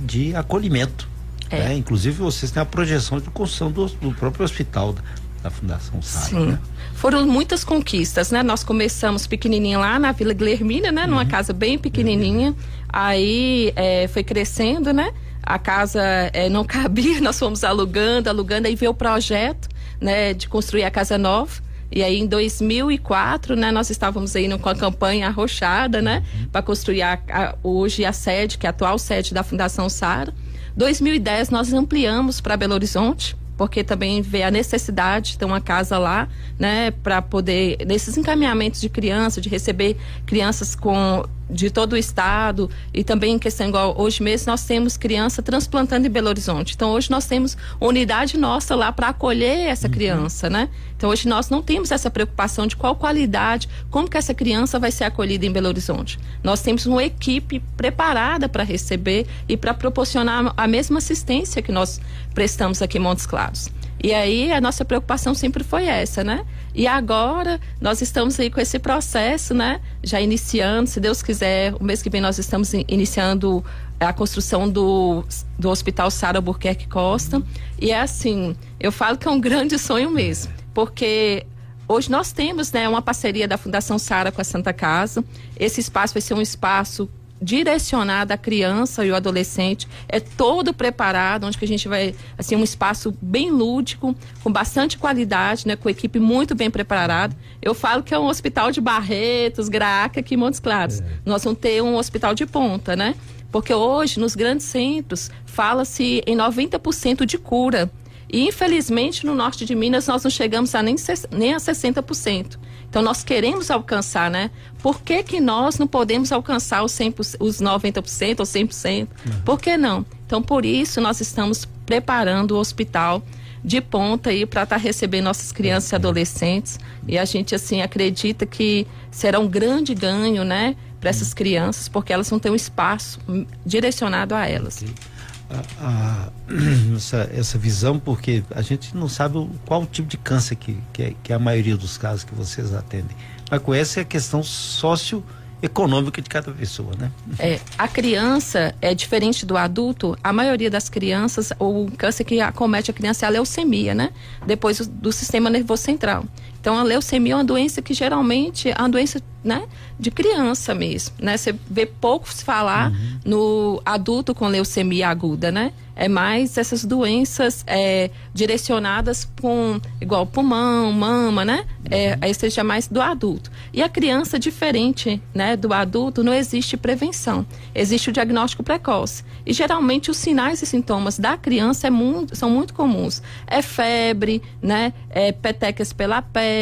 de 0.03 0.35
acolhimento. 0.35 1.07
É. 1.49 1.59
Né? 1.59 1.75
Inclusive 1.75 2.17
vocês 2.17 2.51
têm 2.51 2.61
a 2.61 2.65
projeção 2.65 3.19
de 3.19 3.29
construção 3.29 3.71
do, 3.71 3.85
do 3.85 4.11
próprio 4.13 4.43
hospital 4.43 4.93
da, 4.93 5.01
da 5.43 5.49
Fundação 5.49 6.01
Sara. 6.01 6.25
Sim. 6.25 6.45
Né? 6.47 6.59
Foram 6.95 7.25
muitas 7.27 7.63
conquistas, 7.63 8.31
né? 8.31 8.41
Nós 8.43 8.63
começamos 8.63 9.27
pequenininha 9.27 9.77
lá 9.77 9.99
na 9.99 10.11
Vila 10.11 10.33
Guilhermina, 10.33 10.91
né? 10.91 11.03
Uhum. 11.03 11.09
Numa 11.11 11.25
casa 11.25 11.51
bem 11.53 11.77
pequenininha. 11.77 12.49
Uhum. 12.49 12.55
Aí 12.87 13.73
é, 13.75 14.07
foi 14.07 14.23
crescendo, 14.23 14.93
né? 14.93 15.11
A 15.41 15.59
casa 15.59 16.01
é, 16.01 16.47
não 16.49 16.63
cabia, 16.65 17.19
nós 17.19 17.37
fomos 17.37 17.63
alugando, 17.63 18.29
alugando, 18.29 18.67
aí 18.67 18.75
veio 18.75 18.91
o 18.91 18.95
projeto, 18.95 19.67
né? 19.99 20.33
De 20.33 20.47
construir 20.47 20.83
a 20.83 20.91
casa 20.91 21.17
nova. 21.17 21.61
E 21.95 22.01
aí 22.01 22.19
em 22.19 22.25
2004, 22.25 23.55
né, 23.55 23.71
nós 23.71 23.91
estávamos 23.91 24.35
aí 24.35 24.49
com 24.57 24.69
a 24.69 24.75
campanha 24.75 25.27
arrochada, 25.27 26.01
né, 26.01 26.23
uhum. 26.39 26.47
para 26.47 26.63
construir 26.63 27.03
a, 27.03 27.19
a, 27.29 27.55
hoje 27.61 28.03
a 28.03 28.11
sede, 28.11 28.57
que 28.57 28.65
é 28.65 28.69
a 28.69 28.71
atual 28.71 28.97
sede 28.97 29.31
da 29.31 29.43
Fundação 29.43 29.87
Sara. 29.87 30.33
2010 30.75 31.51
nós 31.51 31.71
ampliamos 31.71 32.41
para 32.41 32.57
Belo 32.57 32.73
Horizonte, 32.73 33.35
porque 33.55 33.83
também 33.83 34.23
vê 34.23 34.41
a 34.41 34.49
necessidade 34.49 35.33
de 35.33 35.37
ter 35.37 35.45
uma 35.45 35.61
casa 35.61 35.99
lá, 35.99 36.27
né, 36.57 36.89
para 36.89 37.21
poder 37.21 37.77
nesses 37.85 38.17
encaminhamentos 38.17 38.81
de 38.81 38.89
criança, 38.89 39.39
de 39.39 39.47
receber 39.47 39.95
crianças 40.25 40.73
com 40.73 41.23
de 41.49 41.69
todo 41.69 41.93
o 41.93 41.97
estado 41.97 42.69
e 42.93 43.03
também 43.03 43.33
em 43.33 43.39
questão 43.39 43.67
igual 43.67 43.95
hoje 43.97 44.23
mesmo 44.23 44.51
nós 44.51 44.65
temos 44.65 44.97
criança 44.97 45.41
transplantando 45.41 46.07
em 46.07 46.09
Belo 46.09 46.29
Horizonte. 46.29 46.73
Então 46.75 46.91
hoje 46.91 47.11
nós 47.11 47.25
temos 47.25 47.57
unidade 47.79 48.37
nossa 48.37 48.75
lá 48.75 48.91
para 48.91 49.09
acolher 49.09 49.67
essa 49.67 49.87
uhum. 49.87 49.93
criança, 49.93 50.49
né? 50.49 50.69
Então 50.95 51.09
hoje 51.09 51.27
nós 51.27 51.49
não 51.49 51.61
temos 51.61 51.91
essa 51.91 52.09
preocupação 52.09 52.65
de 52.65 52.75
qual 52.75 52.95
qualidade, 52.95 53.67
como 53.89 54.09
que 54.09 54.17
essa 54.17 54.33
criança 54.33 54.79
vai 54.79 54.91
ser 54.91 55.03
acolhida 55.03 55.45
em 55.45 55.51
Belo 55.51 55.67
Horizonte. 55.67 56.19
Nós 56.41 56.61
temos 56.61 56.85
uma 56.85 57.03
equipe 57.03 57.61
preparada 57.75 58.47
para 58.47 58.63
receber 58.63 59.27
e 59.47 59.57
para 59.57 59.73
proporcionar 59.73 60.53
a 60.55 60.67
mesma 60.67 60.99
assistência 60.99 61.61
que 61.61 61.71
nós 61.71 61.99
prestamos 62.33 62.81
aqui 62.81 62.97
em 62.97 63.01
Montes 63.01 63.25
Claros. 63.25 63.69
E 64.03 64.13
aí 64.13 64.51
a 64.51 64.59
nossa 64.59 64.83
preocupação 64.83 65.33
sempre 65.33 65.63
foi 65.63 65.85
essa, 65.85 66.25
né? 66.25 66.45
E 66.75 66.85
agora 66.85 67.57
nós 67.79 68.01
estamos 68.01 68.37
aí 68.37 68.49
com 68.49 68.59
esse 68.59 68.77
processo, 68.77 69.53
né? 69.53 69.79
Já 70.03 70.19
iniciando, 70.19 70.89
se 70.89 70.99
Deus 70.99 71.23
quiser, 71.23 71.73
o 71.79 71.83
mês 71.83 72.01
que 72.01 72.09
vem 72.09 72.19
nós 72.19 72.37
estamos 72.37 72.73
iniciando 72.73 73.63
a 73.97 74.11
construção 74.11 74.69
do, 74.69 75.23
do 75.57 75.69
Hospital 75.69 76.11
Sara 76.11 76.41
Burquerque 76.41 76.85
Costa. 76.85 77.41
E 77.79 77.91
é 77.91 78.01
assim, 78.01 78.57
eu 78.77 78.91
falo 78.91 79.17
que 79.17 79.25
é 79.25 79.31
um 79.31 79.39
grande 79.39 79.79
sonho 79.79 80.11
mesmo, 80.11 80.51
porque 80.73 81.45
Hoje 81.85 82.09
nós 82.09 82.31
temos 82.31 82.71
né, 82.71 82.87
uma 82.87 83.01
parceria 83.01 83.45
da 83.45 83.57
Fundação 83.57 83.99
Sara 83.99 84.31
com 84.31 84.39
a 84.39 84.43
Santa 84.43 84.71
Casa. 84.71 85.23
Esse 85.59 85.81
espaço 85.81 86.13
vai 86.13 86.21
ser 86.21 86.33
um 86.33 86.41
espaço 86.41 87.09
direcionada 87.43 88.33
à 88.33 88.37
criança 88.37 89.05
e 89.05 89.09
ao 89.09 89.17
adolescente, 89.17 89.87
é 90.07 90.19
todo 90.19 90.73
preparado, 90.73 91.45
onde 91.45 91.57
que 91.57 91.65
a 91.65 91.67
gente 91.67 91.87
vai, 91.87 92.15
assim, 92.37 92.55
um 92.55 92.63
espaço 92.63 93.13
bem 93.21 93.51
lúdico, 93.51 94.15
com 94.43 94.51
bastante 94.51 94.97
qualidade, 94.97 95.67
né, 95.67 95.75
com 95.75 95.89
equipe 95.89 96.19
muito 96.19 96.55
bem 96.55 96.71
preparada. 96.71 97.35
Eu 97.61 97.73
falo 97.73 98.01
que 98.01 98.13
é 98.13 98.19
um 98.19 98.27
hospital 98.27 98.71
de 98.71 98.79
Barretos, 98.79 99.67
Graca, 99.67 100.21
aqui 100.21 100.35
em 100.35 100.37
Montes 100.37 100.59
Claros. 100.59 101.01
É. 101.01 101.05
Nós 101.25 101.43
vamos 101.43 101.59
ter 101.59 101.81
um 101.83 101.95
hospital 101.95 102.33
de 102.33 102.45
ponta, 102.45 102.95
né? 102.95 103.15
Porque 103.51 103.73
hoje, 103.73 104.19
nos 104.19 104.35
grandes 104.35 104.65
centros, 104.65 105.29
fala-se 105.45 106.23
em 106.25 106.35
90% 106.35 107.25
de 107.25 107.37
cura. 107.37 107.91
E, 108.31 108.47
infelizmente, 108.47 109.25
no 109.25 109.35
norte 109.35 109.63
de 109.63 109.75
Minas, 109.75 110.07
nós 110.07 110.23
não 110.23 110.31
chegamos 110.31 110.73
a 110.73 110.81
nem, 110.81 110.95
nem 111.29 111.53
a 111.53 111.57
60%. 111.57 112.57
Então 112.93 113.01
nós 113.01 113.23
queremos 113.23 113.71
alcançar, 113.71 114.29
né? 114.29 114.51
Por 114.77 115.01
que, 115.01 115.23
que 115.23 115.41
nós 115.41 115.79
não 115.79 115.87
podemos 115.87 116.31
alcançar 116.31 116.83
os, 116.83 116.91
100%, 116.91 117.37
os 117.39 117.59
90% 117.59 118.39
ou 118.39 118.45
100%? 118.45 119.01
Uhum. 119.01 119.41
Por 119.43 119.59
que 119.59 119.75
não? 119.75 120.05
Então 120.27 120.43
por 120.43 120.63
isso 120.63 121.01
nós 121.01 121.19
estamos 121.19 121.67
preparando 121.87 122.51
o 122.51 122.59
hospital 122.59 123.23
de 123.65 123.81
ponta 123.81 124.29
aí 124.29 124.45
para 124.45 124.61
estar 124.61 124.75
tá 124.75 124.79
recebendo 124.79 125.23
nossas 125.23 125.51
crianças 125.51 125.91
e 125.91 125.95
adolescentes 125.95 126.79
e 127.07 127.17
a 127.17 127.25
gente 127.25 127.55
assim 127.55 127.81
acredita 127.81 128.45
que 128.45 128.85
será 129.09 129.39
um 129.39 129.47
grande 129.47 129.95
ganho, 129.95 130.43
né, 130.43 130.75
para 131.01 131.09
essas 131.09 131.33
crianças 131.33 131.87
porque 131.87 132.13
elas 132.13 132.29
vão 132.29 132.37
ter 132.37 132.51
um 132.51 132.55
espaço 132.55 133.19
direcionado 133.65 134.35
a 134.35 134.45
elas. 134.47 134.83
Okay 134.83 135.12
a, 135.49 135.85
a, 135.85 136.29
essa, 136.95 137.29
essa 137.33 137.57
visão, 137.57 137.99
porque 137.99 138.43
a 138.51 138.61
gente 138.61 138.95
não 138.95 139.07
sabe 139.07 139.37
o, 139.37 139.49
qual 139.65 139.85
tipo 139.85 140.07
de 140.07 140.17
câncer 140.17 140.55
que, 140.55 140.77
que 140.91 141.03
é, 141.03 141.13
que, 141.23 141.31
é, 141.31 141.35
a 141.35 141.39
maioria 141.39 141.77
dos 141.77 141.97
casos 141.97 142.23
que 142.23 142.33
vocês 142.33 142.73
atendem. 142.73 143.15
Mas 143.49 143.61
conhece 143.61 143.99
a 143.99 144.05
questão 144.05 144.41
socioeconômica 144.41 146.21
de 146.21 146.29
cada 146.29 146.51
pessoa, 146.51 146.91
né? 146.97 147.11
É, 147.37 147.59
a 147.77 147.87
criança 147.87 148.73
é 148.81 148.95
diferente 148.95 149.45
do 149.45 149.57
adulto. 149.57 150.17
A 150.23 150.33
maioria 150.33 150.69
das 150.69 150.89
crianças, 150.89 151.51
o 151.59 151.89
câncer 151.97 152.23
que 152.23 152.39
acomete 152.41 152.89
a 152.89 152.93
criança 152.93 153.25
é 153.25 153.27
a 153.27 153.31
leucemia, 153.31 153.93
né? 153.93 154.11
Depois 154.45 154.87
do 154.87 155.11
sistema 155.11 155.49
nervoso 155.49 155.83
central. 155.83 156.25
Então, 156.63 156.77
a 156.77 156.83
leucemia 156.83 157.33
é 157.33 157.35
uma 157.35 157.43
doença 157.43 157.81
que 157.81 157.93
geralmente 157.93 158.69
é 158.69 158.75
uma 158.79 158.87
doença 158.87 159.21
né, 159.43 159.67
de 159.99 160.09
criança 160.09 160.73
mesmo, 160.73 161.15
né? 161.19 161.35
Você 161.35 161.53
vê 161.69 161.85
pouco 161.85 162.31
se 162.31 162.43
falar 162.43 162.89
uhum. 162.89 163.19
no 163.25 163.81
adulto 163.85 164.33
com 164.33 164.47
leucemia 164.47 165.09
aguda, 165.09 165.51
né? 165.51 165.73
É 165.95 166.07
mais 166.07 166.57
essas 166.57 166.83
doenças 166.83 167.63
é, 167.67 168.09
direcionadas 168.33 169.29
com 169.39 169.79
igual 170.01 170.25
pulmão, 170.25 170.91
mama, 170.91 171.45
né? 171.45 171.65
É, 171.91 172.13
uhum. 172.13 172.17
aí 172.21 172.33
seja 172.33 172.63
mais 172.63 172.87
do 172.87 172.99
adulto. 172.99 173.51
E 173.71 173.83
a 173.83 173.89
criança, 173.89 174.39
diferente 174.39 175.21
né, 175.35 175.55
do 175.55 175.71
adulto, 175.71 176.23
não 176.23 176.33
existe 176.33 176.75
prevenção. 176.75 177.45
Existe 177.75 178.09
o 178.09 178.13
diagnóstico 178.13 178.63
precoce. 178.63 179.23
E 179.45 179.53
geralmente 179.53 180.09
os 180.09 180.17
sinais 180.17 180.63
e 180.63 180.65
sintomas 180.65 181.19
da 181.19 181.37
criança 181.37 181.87
é 181.87 181.89
muito, 181.91 182.35
são 182.35 182.49
muito 182.49 182.73
comuns. 182.73 183.21
É 183.45 183.61
febre, 183.61 184.41
né? 184.61 184.93
É 185.11 185.31
petecas 185.31 185.93
pela 185.93 186.23
pele, 186.23 186.52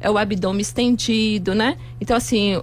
é 0.00 0.10
o 0.10 0.18
abdômen 0.18 0.60
estendido, 0.60 1.54
né? 1.54 1.76
Então, 2.00 2.16
assim, 2.16 2.60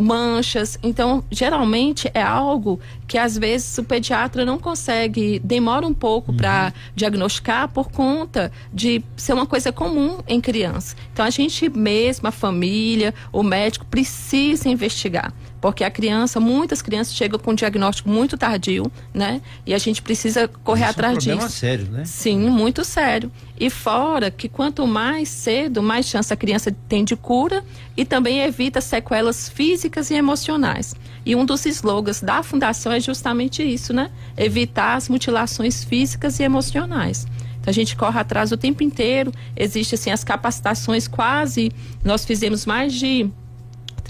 manchas. 0.00 0.78
Então, 0.82 1.22
geralmente 1.30 2.10
é 2.14 2.22
algo 2.22 2.80
que 3.06 3.18
às 3.18 3.36
vezes 3.36 3.76
o 3.78 3.84
pediatra 3.84 4.44
não 4.44 4.58
consegue, 4.58 5.38
demora 5.40 5.86
um 5.86 5.94
pouco 5.94 6.32
uhum. 6.32 6.36
para 6.36 6.72
diagnosticar 6.94 7.68
por 7.68 7.90
conta 7.90 8.50
de 8.72 9.02
ser 9.16 9.34
uma 9.34 9.46
coisa 9.46 9.70
comum 9.70 10.18
em 10.26 10.40
criança. 10.40 10.96
Então, 11.12 11.24
a 11.24 11.30
gente 11.30 11.68
mesmo, 11.68 12.26
a 12.26 12.32
família, 12.32 13.14
o 13.32 13.42
médico 13.42 13.84
precisa 13.86 14.68
investigar. 14.68 15.32
Porque 15.60 15.84
a 15.84 15.90
criança, 15.90 16.40
muitas 16.40 16.80
crianças 16.80 17.14
chegam 17.14 17.38
com 17.38 17.50
um 17.50 17.54
diagnóstico 17.54 18.08
muito 18.08 18.38
tardio, 18.38 18.90
né? 19.12 19.42
E 19.66 19.74
a 19.74 19.78
gente 19.78 20.00
precisa 20.00 20.48
correr 20.48 20.84
Isso 20.84 20.90
atrás 20.90 21.18
disso. 21.18 21.30
É 21.30 21.34
um 21.34 21.38
problema 21.38 21.50
sério, 21.50 21.86
né? 21.90 22.04
Sim, 22.06 22.38
muito 22.48 22.84
sério. 22.84 23.30
E 23.58 23.68
fora 23.68 24.30
que 24.30 24.48
quanto 24.48 24.86
mais 24.86 25.28
cedo, 25.28 25.82
mais 25.82 26.06
chance 26.06 26.32
a 26.32 26.36
criança 26.36 26.74
tem 26.88 27.04
de 27.04 27.14
cura 27.14 27.62
e 27.94 28.06
também 28.06 28.40
evita 28.40 28.80
sequelas 28.80 29.50
físicas 29.50 30.10
e 30.10 30.14
emocionais. 30.14 30.94
E 31.26 31.36
um 31.36 31.44
dos 31.44 31.66
slogans 31.66 32.22
da 32.22 32.42
fundação 32.42 32.90
é 32.92 33.00
justamente 33.00 33.62
isso, 33.62 33.92
né? 33.92 34.10
Evitar 34.38 34.94
as 34.94 35.10
mutilações 35.10 35.84
físicas 35.84 36.40
e 36.40 36.42
emocionais. 36.42 37.26
Então 37.60 37.70
a 37.70 37.74
gente 37.74 37.94
corre 37.94 38.18
atrás 38.18 38.50
o 38.50 38.56
tempo 38.56 38.82
inteiro. 38.82 39.30
Existem 39.54 39.98
assim 39.98 40.10
as 40.10 40.24
capacitações 40.24 41.06
quase, 41.06 41.70
nós 42.02 42.24
fizemos 42.24 42.64
mais 42.64 42.94
de 42.94 43.30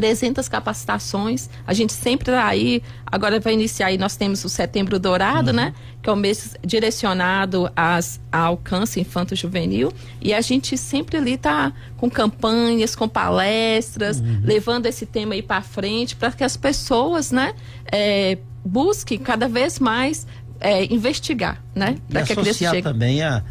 300 0.00 0.48
capacitações. 0.48 1.50
A 1.66 1.74
gente 1.74 1.92
sempre 1.92 2.30
está 2.30 2.46
aí, 2.46 2.82
agora 3.04 3.38
vai 3.38 3.52
iniciar 3.52 3.88
aí, 3.88 3.98
nós 3.98 4.16
temos 4.16 4.42
o 4.46 4.48
Setembro 4.48 4.98
Dourado, 4.98 5.50
uhum. 5.50 5.56
né? 5.56 5.74
Que 6.00 6.08
é 6.08 6.12
o 6.12 6.16
mês 6.16 6.56
direcionado 6.64 7.70
às, 7.76 8.18
ao 8.32 8.56
câncer 8.56 9.00
infanto-juvenil. 9.00 9.92
E 10.18 10.32
a 10.32 10.40
gente 10.40 10.78
sempre 10.78 11.18
ali 11.18 11.34
está 11.34 11.70
com 11.98 12.08
campanhas, 12.08 12.96
com 12.96 13.06
palestras, 13.06 14.20
uhum. 14.20 14.40
levando 14.42 14.86
esse 14.86 15.04
tema 15.04 15.34
aí 15.34 15.42
para 15.42 15.60
frente, 15.60 16.16
para 16.16 16.32
que 16.32 16.42
as 16.42 16.56
pessoas, 16.56 17.30
né, 17.30 17.52
é, 17.92 18.38
busquem 18.64 19.18
cada 19.18 19.48
vez 19.48 19.78
mais 19.78 20.26
é, 20.60 20.86
investigar, 20.86 21.62
né? 21.74 21.98
Para 22.08 22.22
que 22.22 22.32
a 22.32 22.36
criança 22.36 22.70
chegue... 22.70 22.82
também 22.82 23.22
a, 23.22 23.42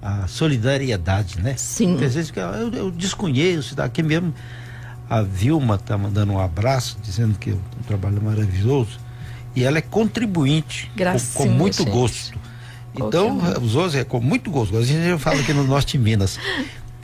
a 0.00 0.28
solidariedade, 0.28 1.40
né? 1.42 1.54
Sim. 1.56 1.90
Porque 1.90 2.04
às 2.04 2.14
vezes 2.14 2.32
eu, 2.36 2.72
eu 2.78 2.90
desconheço, 2.92 3.74
daqui 3.74 4.04
mesmo 4.04 4.32
a 5.08 5.22
Vilma 5.22 5.76
está 5.76 5.96
mandando 5.96 6.32
um 6.32 6.40
abraço, 6.40 6.98
dizendo 7.02 7.38
que 7.38 7.50
o 7.50 7.54
um 7.54 7.82
trabalho 7.86 8.20
maravilhoso. 8.22 8.98
E 9.54 9.64
ela 9.64 9.78
é 9.78 9.80
contribuinte, 9.80 10.90
com, 11.34 11.44
com, 11.44 11.48
muito 11.48 11.78
gente. 11.78 11.90
gosto. 11.90 12.38
Então, 12.94 13.38
os 13.62 13.74
outros 13.74 13.94
é 13.94 14.04
com 14.04 14.20
muito 14.20 14.50
gosto. 14.50 14.76
A 14.76 14.82
gente 14.82 15.06
já 15.06 15.18
fala 15.18 15.40
aqui 15.40 15.52
no 15.52 15.64
Norte 15.64 15.96
de 15.96 16.02
Minas. 16.02 16.38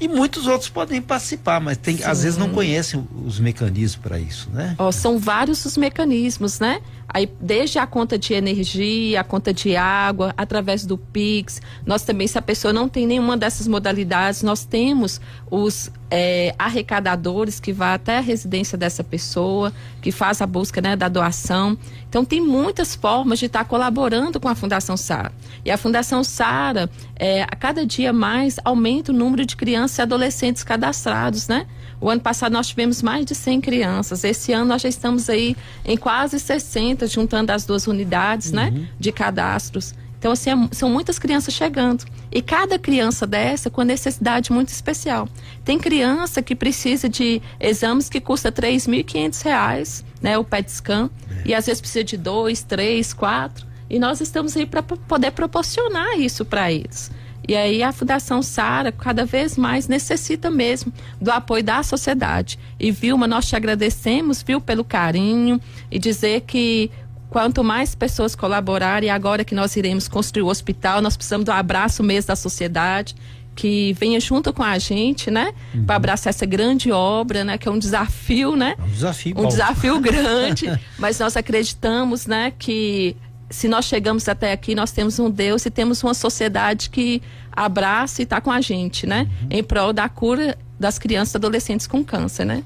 E 0.00 0.08
muitos 0.08 0.48
outros 0.48 0.68
podem 0.68 1.00
participar, 1.00 1.60
mas 1.60 1.76
tem, 1.76 2.02
às 2.02 2.24
vezes 2.24 2.36
não 2.36 2.48
conhecem 2.48 3.06
os 3.24 3.38
mecanismos 3.38 4.02
para 4.02 4.18
isso, 4.18 4.50
né? 4.52 4.74
Oh, 4.76 4.90
são 4.90 5.16
vários 5.16 5.64
os 5.64 5.76
mecanismos, 5.76 6.58
né? 6.58 6.80
Aí, 7.14 7.30
desde 7.40 7.78
a 7.78 7.86
conta 7.86 8.18
de 8.18 8.32
energia, 8.32 9.20
a 9.20 9.24
conta 9.24 9.52
de 9.52 9.76
água, 9.76 10.32
através 10.36 10.86
do 10.86 10.96
Pix. 10.96 11.60
Nós 11.84 12.02
também, 12.02 12.26
se 12.26 12.38
a 12.38 12.42
pessoa 12.42 12.72
não 12.72 12.88
tem 12.88 13.06
nenhuma 13.06 13.36
dessas 13.36 13.68
modalidades, 13.68 14.42
nós 14.42 14.64
temos 14.64 15.20
os 15.50 15.90
é, 16.10 16.54
arrecadadores 16.58 17.60
que 17.60 17.72
vão 17.72 17.88
até 17.88 18.16
a 18.16 18.20
residência 18.20 18.78
dessa 18.78 19.04
pessoa, 19.04 19.72
que 20.00 20.10
faz 20.10 20.40
a 20.40 20.46
busca 20.46 20.80
né, 20.80 20.96
da 20.96 21.08
doação. 21.08 21.76
Então, 22.08 22.24
tem 22.24 22.40
muitas 22.40 22.94
formas 22.94 23.38
de 23.38 23.46
estar 23.46 23.64
colaborando 23.64 24.40
com 24.40 24.48
a 24.48 24.54
Fundação 24.54 24.96
Sara. 24.96 25.32
E 25.64 25.70
a 25.70 25.76
Fundação 25.76 26.24
Sara, 26.24 26.88
é, 27.16 27.42
a 27.42 27.56
cada 27.56 27.84
dia 27.84 28.12
mais, 28.12 28.56
aumenta 28.64 29.12
o 29.12 29.14
número 29.14 29.44
de 29.44 29.54
crianças 29.54 29.98
e 29.98 30.02
adolescentes 30.02 30.64
cadastrados, 30.64 31.46
né? 31.46 31.66
O 32.02 32.10
ano 32.10 32.20
passado 32.20 32.52
nós 32.52 32.66
tivemos 32.66 33.00
mais 33.00 33.24
de 33.24 33.32
100 33.32 33.60
crianças. 33.60 34.24
Esse 34.24 34.52
ano 34.52 34.66
nós 34.66 34.82
já 34.82 34.88
estamos 34.88 35.30
aí 35.30 35.56
em 35.84 35.96
quase 35.96 36.40
60, 36.40 37.06
juntando 37.06 37.52
as 37.52 37.64
duas 37.64 37.86
unidades, 37.86 38.50
né, 38.50 38.70
uhum. 38.74 38.80
né, 38.80 38.88
de 38.98 39.12
cadastros. 39.12 39.94
Então, 40.18 40.32
assim, 40.32 40.50
é, 40.50 40.56
são 40.72 40.90
muitas 40.90 41.16
crianças 41.20 41.54
chegando. 41.54 42.04
E 42.30 42.42
cada 42.42 42.76
criança 42.76 43.24
dessa 43.24 43.70
com 43.70 43.82
necessidade 43.82 44.52
muito 44.52 44.70
especial. 44.70 45.28
Tem 45.64 45.78
criança 45.78 46.42
que 46.42 46.56
precisa 46.56 47.08
de 47.08 47.40
exames 47.60 48.08
que 48.08 48.20
custa 48.20 48.48
R$ 48.48 48.54
3.500, 48.54 50.04
né? 50.20 50.36
O 50.36 50.42
PET 50.42 50.72
scan. 50.72 51.08
É. 51.44 51.50
E 51.50 51.54
às 51.54 51.66
vezes 51.66 51.80
precisa 51.80 52.02
de 52.02 52.16
dois, 52.16 52.64
três, 52.64 53.12
quatro. 53.12 53.64
E 53.88 54.00
nós 54.00 54.20
estamos 54.20 54.56
aí 54.56 54.66
para 54.66 54.82
poder 54.82 55.30
proporcionar 55.30 56.18
isso 56.18 56.44
para 56.44 56.72
eles. 56.72 57.12
E 57.46 57.56
aí 57.56 57.82
a 57.82 57.92
Fundação 57.92 58.42
Sara 58.42 58.92
cada 58.92 59.24
vez 59.24 59.56
mais 59.56 59.88
necessita 59.88 60.50
mesmo 60.50 60.92
do 61.20 61.30
apoio 61.30 61.62
da 61.62 61.82
sociedade. 61.82 62.58
E 62.78 62.90
Vilma, 62.90 63.26
nós 63.26 63.46
te 63.46 63.56
agradecemos, 63.56 64.42
viu, 64.42 64.60
pelo 64.60 64.84
carinho 64.84 65.60
e 65.90 65.98
dizer 65.98 66.42
que 66.42 66.90
quanto 67.28 67.64
mais 67.64 67.94
pessoas 67.94 68.34
colaborarem, 68.34 69.10
agora 69.10 69.44
que 69.44 69.54
nós 69.54 69.74
iremos 69.74 70.06
construir 70.06 70.42
o 70.42 70.48
hospital, 70.48 71.00
nós 71.00 71.16
precisamos 71.16 71.46
do 71.46 71.50
abraço 71.50 72.02
mesmo 72.02 72.28
da 72.28 72.36
sociedade 72.36 73.14
que 73.54 73.92
venha 73.94 74.18
junto 74.18 74.52
com 74.52 74.62
a 74.62 74.78
gente, 74.78 75.30
né, 75.30 75.52
uhum. 75.74 75.84
para 75.84 75.96
abraçar 75.96 76.30
essa 76.30 76.46
grande 76.46 76.90
obra, 76.90 77.44
né, 77.44 77.58
que 77.58 77.68
é 77.68 77.70
um 77.70 77.78
desafio, 77.78 78.56
né, 78.56 78.74
é 78.78 78.82
um 78.82 78.88
desafio, 78.88 79.34
um 79.38 79.48
desafio 79.48 80.00
grande, 80.00 80.80
mas 80.98 81.18
nós 81.18 81.36
acreditamos, 81.36 82.26
né, 82.26 82.52
que 82.58 83.16
se 83.52 83.68
nós 83.68 83.84
chegamos 83.84 84.28
até 84.28 84.52
aqui, 84.52 84.74
nós 84.74 84.90
temos 84.90 85.18
um 85.18 85.30
Deus 85.30 85.64
e 85.66 85.70
temos 85.70 86.02
uma 86.02 86.14
sociedade 86.14 86.90
que 86.90 87.22
abraça 87.52 88.22
e 88.22 88.24
está 88.24 88.40
com 88.40 88.50
a 88.50 88.60
gente, 88.60 89.06
né? 89.06 89.28
Uhum. 89.42 89.48
Em 89.50 89.62
prol 89.62 89.92
da 89.92 90.08
cura 90.08 90.58
das 90.80 90.98
crianças 90.98 91.34
e 91.34 91.36
adolescentes 91.36 91.86
com 91.86 92.02
câncer, 92.02 92.44
né? 92.44 92.64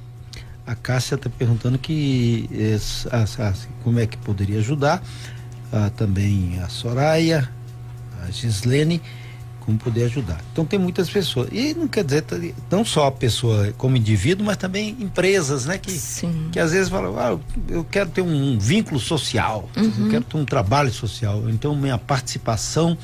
A 0.66 0.74
Cássia 0.74 1.16
está 1.16 1.28
perguntando 1.28 1.78
que 1.78 2.48
como 3.84 4.00
é 4.00 4.06
que 4.06 4.16
poderia 4.16 4.58
ajudar. 4.58 5.02
Ah, 5.72 5.90
também 5.96 6.60
a 6.62 6.68
Soraya, 6.68 7.48
a 8.22 8.30
Gislene, 8.30 9.02
como 9.66 9.76
poder 9.76 10.04
ajudar. 10.04 10.40
Então 10.52 10.64
tem 10.64 10.78
muitas 10.78 11.10
pessoas. 11.10 11.48
E 11.50 11.74
não 11.74 11.88
quer 11.88 12.04
dizer 12.04 12.24
não 12.70 12.84
só 12.84 13.08
a 13.08 13.12
pessoa 13.12 13.74
como 13.76 13.96
indivíduo, 13.96 14.46
mas 14.46 14.56
também 14.56 14.96
empresas, 15.00 15.66
né? 15.66 15.76
Que, 15.76 15.90
Sim. 15.90 16.48
que 16.52 16.60
às 16.60 16.70
vezes 16.70 16.88
falam, 16.88 17.18
ah, 17.18 17.36
eu 17.68 17.84
quero 17.84 18.08
ter 18.08 18.22
um 18.22 18.56
vínculo 18.58 19.00
social, 19.00 19.68
uhum. 19.76 19.92
eu 20.04 20.08
quero 20.08 20.24
ter 20.24 20.36
um 20.36 20.44
trabalho 20.44 20.92
social. 20.92 21.50
Então 21.50 21.74
minha 21.74 21.98
participação 21.98 22.96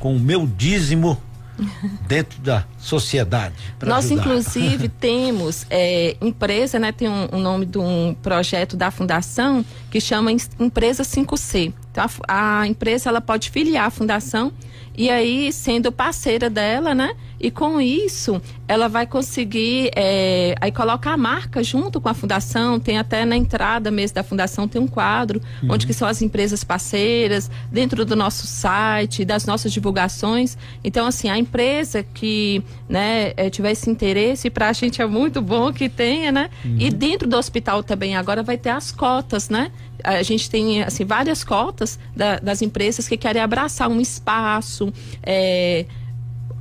com 0.00 0.16
o 0.16 0.18
meu 0.18 0.44
dízimo 0.44 1.16
dentro 2.08 2.40
da 2.40 2.64
sociedade. 2.78 3.54
Nós, 3.80 4.06
ajudar. 4.06 4.22
inclusive, 4.22 4.88
temos 4.98 5.66
é, 5.70 6.16
empresa, 6.20 6.80
né? 6.80 6.90
Tem 6.90 7.08
um, 7.08 7.28
um, 7.32 7.38
nome 7.38 7.64
de 7.64 7.78
um 7.78 8.16
projeto 8.20 8.76
da 8.76 8.90
fundação 8.90 9.64
que 9.88 10.00
chama 10.00 10.32
Empresa 10.32 11.04
5C. 11.04 11.72
Então, 11.92 12.04
a, 12.26 12.60
a 12.60 12.66
empresa 12.66 13.08
ela 13.08 13.20
pode 13.20 13.50
filiar 13.50 13.86
a 13.86 13.90
fundação 13.90 14.52
e 14.96 15.08
aí 15.08 15.52
sendo 15.52 15.90
parceira 15.90 16.50
dela, 16.50 16.94
né? 16.94 17.14
E 17.40 17.50
com 17.50 17.80
isso 17.80 18.40
ela 18.68 18.88
vai 18.88 19.06
conseguir 19.06 19.90
é, 19.96 20.54
aí 20.60 20.70
coloca 20.70 21.10
a 21.10 21.16
marca 21.16 21.62
junto 21.62 22.00
com 22.00 22.08
a 22.08 22.14
fundação, 22.14 22.78
tem 22.78 22.98
até 22.98 23.24
na 23.24 23.36
entrada 23.36 23.90
mesmo 23.90 24.14
da 24.14 24.22
fundação 24.22 24.68
tem 24.68 24.80
um 24.80 24.86
quadro 24.86 25.40
uhum. 25.62 25.72
onde 25.72 25.86
que 25.86 25.92
são 25.92 26.06
as 26.06 26.22
empresas 26.22 26.62
parceiras 26.62 27.50
dentro 27.70 28.04
do 28.04 28.14
nosso 28.14 28.46
site, 28.46 29.24
das 29.24 29.44
nossas 29.44 29.72
divulgações. 29.72 30.56
Então 30.84 31.06
assim 31.06 31.28
a 31.28 31.36
empresa 31.36 32.02
que 32.02 32.62
né 32.88 33.32
é, 33.36 33.50
tiver 33.50 33.72
esse 33.72 33.90
interesse 33.90 34.50
para 34.50 34.68
a 34.68 34.72
gente 34.72 35.02
é 35.02 35.06
muito 35.06 35.40
bom 35.42 35.72
que 35.72 35.88
tenha, 35.88 36.30
né? 36.30 36.50
Uhum. 36.64 36.76
E 36.78 36.90
dentro 36.90 37.28
do 37.28 37.36
hospital 37.36 37.82
também 37.82 38.14
agora 38.14 38.42
vai 38.42 38.56
ter 38.56 38.70
as 38.70 38.92
cotas, 38.92 39.48
né? 39.48 39.72
a 40.04 40.22
gente 40.22 40.50
tem 40.50 40.82
assim 40.82 41.04
várias 41.04 41.44
cotas 41.44 41.98
da, 42.14 42.38
das 42.38 42.60
empresas 42.60 43.06
que 43.06 43.16
querem 43.16 43.40
abraçar 43.40 43.88
um 43.88 44.00
espaço 44.00 44.81
é, 45.22 45.84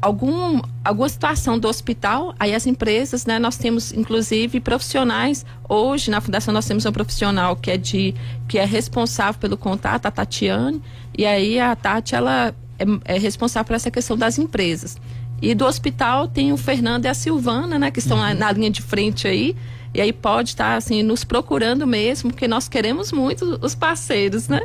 algum, 0.01 0.61
alguma 0.83 1.07
situação 1.07 1.57
do 1.57 1.67
hospital, 1.67 2.33
aí 2.39 2.53
as 2.53 2.65
empresas, 2.65 3.25
né, 3.25 3.39
nós 3.39 3.57
temos 3.57 3.93
inclusive 3.93 4.59
profissionais. 4.59 5.45
Hoje 5.69 6.11
na 6.11 6.19
fundação 6.19 6.53
nós 6.53 6.65
temos 6.65 6.85
um 6.85 6.91
profissional 6.91 7.55
que 7.55 7.71
é 7.71 7.77
de 7.77 8.13
que 8.47 8.57
é 8.57 8.65
responsável 8.65 9.39
pelo 9.39 9.55
contato, 9.55 10.07
a 10.07 10.11
Tatiane, 10.11 10.81
e 11.17 11.25
aí 11.25 11.59
a 11.59 11.75
Tati 11.75 12.15
ela 12.15 12.53
é, 12.77 13.15
é 13.15 13.17
responsável 13.17 13.67
por 13.67 13.75
essa 13.75 13.91
questão 13.91 14.17
das 14.17 14.37
empresas. 14.37 14.97
E 15.41 15.55
do 15.55 15.65
hospital 15.65 16.27
tem 16.27 16.53
o 16.53 16.57
Fernando 16.57 17.05
e 17.05 17.07
a 17.07 17.13
Silvana, 17.13 17.79
né, 17.79 17.91
que 17.91 17.99
estão 17.99 18.17
uhum. 18.17 18.33
na 18.35 18.51
linha 18.51 18.69
de 18.69 18.81
frente 18.81 19.27
aí. 19.27 19.55
E 19.93 19.99
aí 19.99 20.13
pode 20.13 20.49
estar 20.49 20.75
assim 20.75 21.03
nos 21.03 21.23
procurando 21.23 21.85
mesmo, 21.85 22.29
porque 22.31 22.47
nós 22.47 22.69
queremos 22.69 23.11
muito 23.11 23.59
os 23.61 23.75
parceiros, 23.75 24.47
né? 24.47 24.61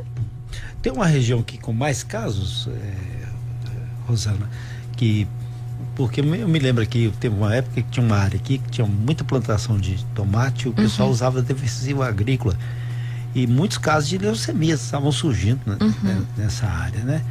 Tem 0.81 0.93
uma 0.93 1.07
região 1.07 1.41
aqui 1.41 1.59
com 1.59 1.73
mais 1.73 2.05
casos, 2.05 2.69
é, 2.69 3.16
Rosana, 4.07 4.49
que 4.97 5.27
porque 5.95 6.21
eu 6.21 6.25
me 6.25 6.59
lembro 6.59 6.87
que 6.87 7.13
teve 7.19 7.35
uma 7.35 7.55
época 7.55 7.83
que 7.83 7.91
tinha 7.91 8.05
uma 8.05 8.17
área 8.17 8.39
aqui 8.39 8.59
que 8.59 8.71
tinha 8.71 8.87
muita 8.87 9.25
plantação 9.25 9.79
de 9.79 10.05
tomate, 10.15 10.69
o 10.69 10.73
pessoal 10.73 11.09
uhum. 11.09 11.15
usava 11.15 11.43
defensivo 11.43 12.03
agrícola 12.03 12.57
e 13.35 13.47
muitos 13.47 13.79
casos 13.79 14.09
de 14.09 14.19
leucemias 14.19 14.83
estavam 14.83 15.13
surgindo 15.13 15.61
né, 15.67 15.77
uhum. 15.81 15.95
Né, 16.03 16.23
nessa 16.37 16.67
área, 16.67 17.03
né? 17.03 17.23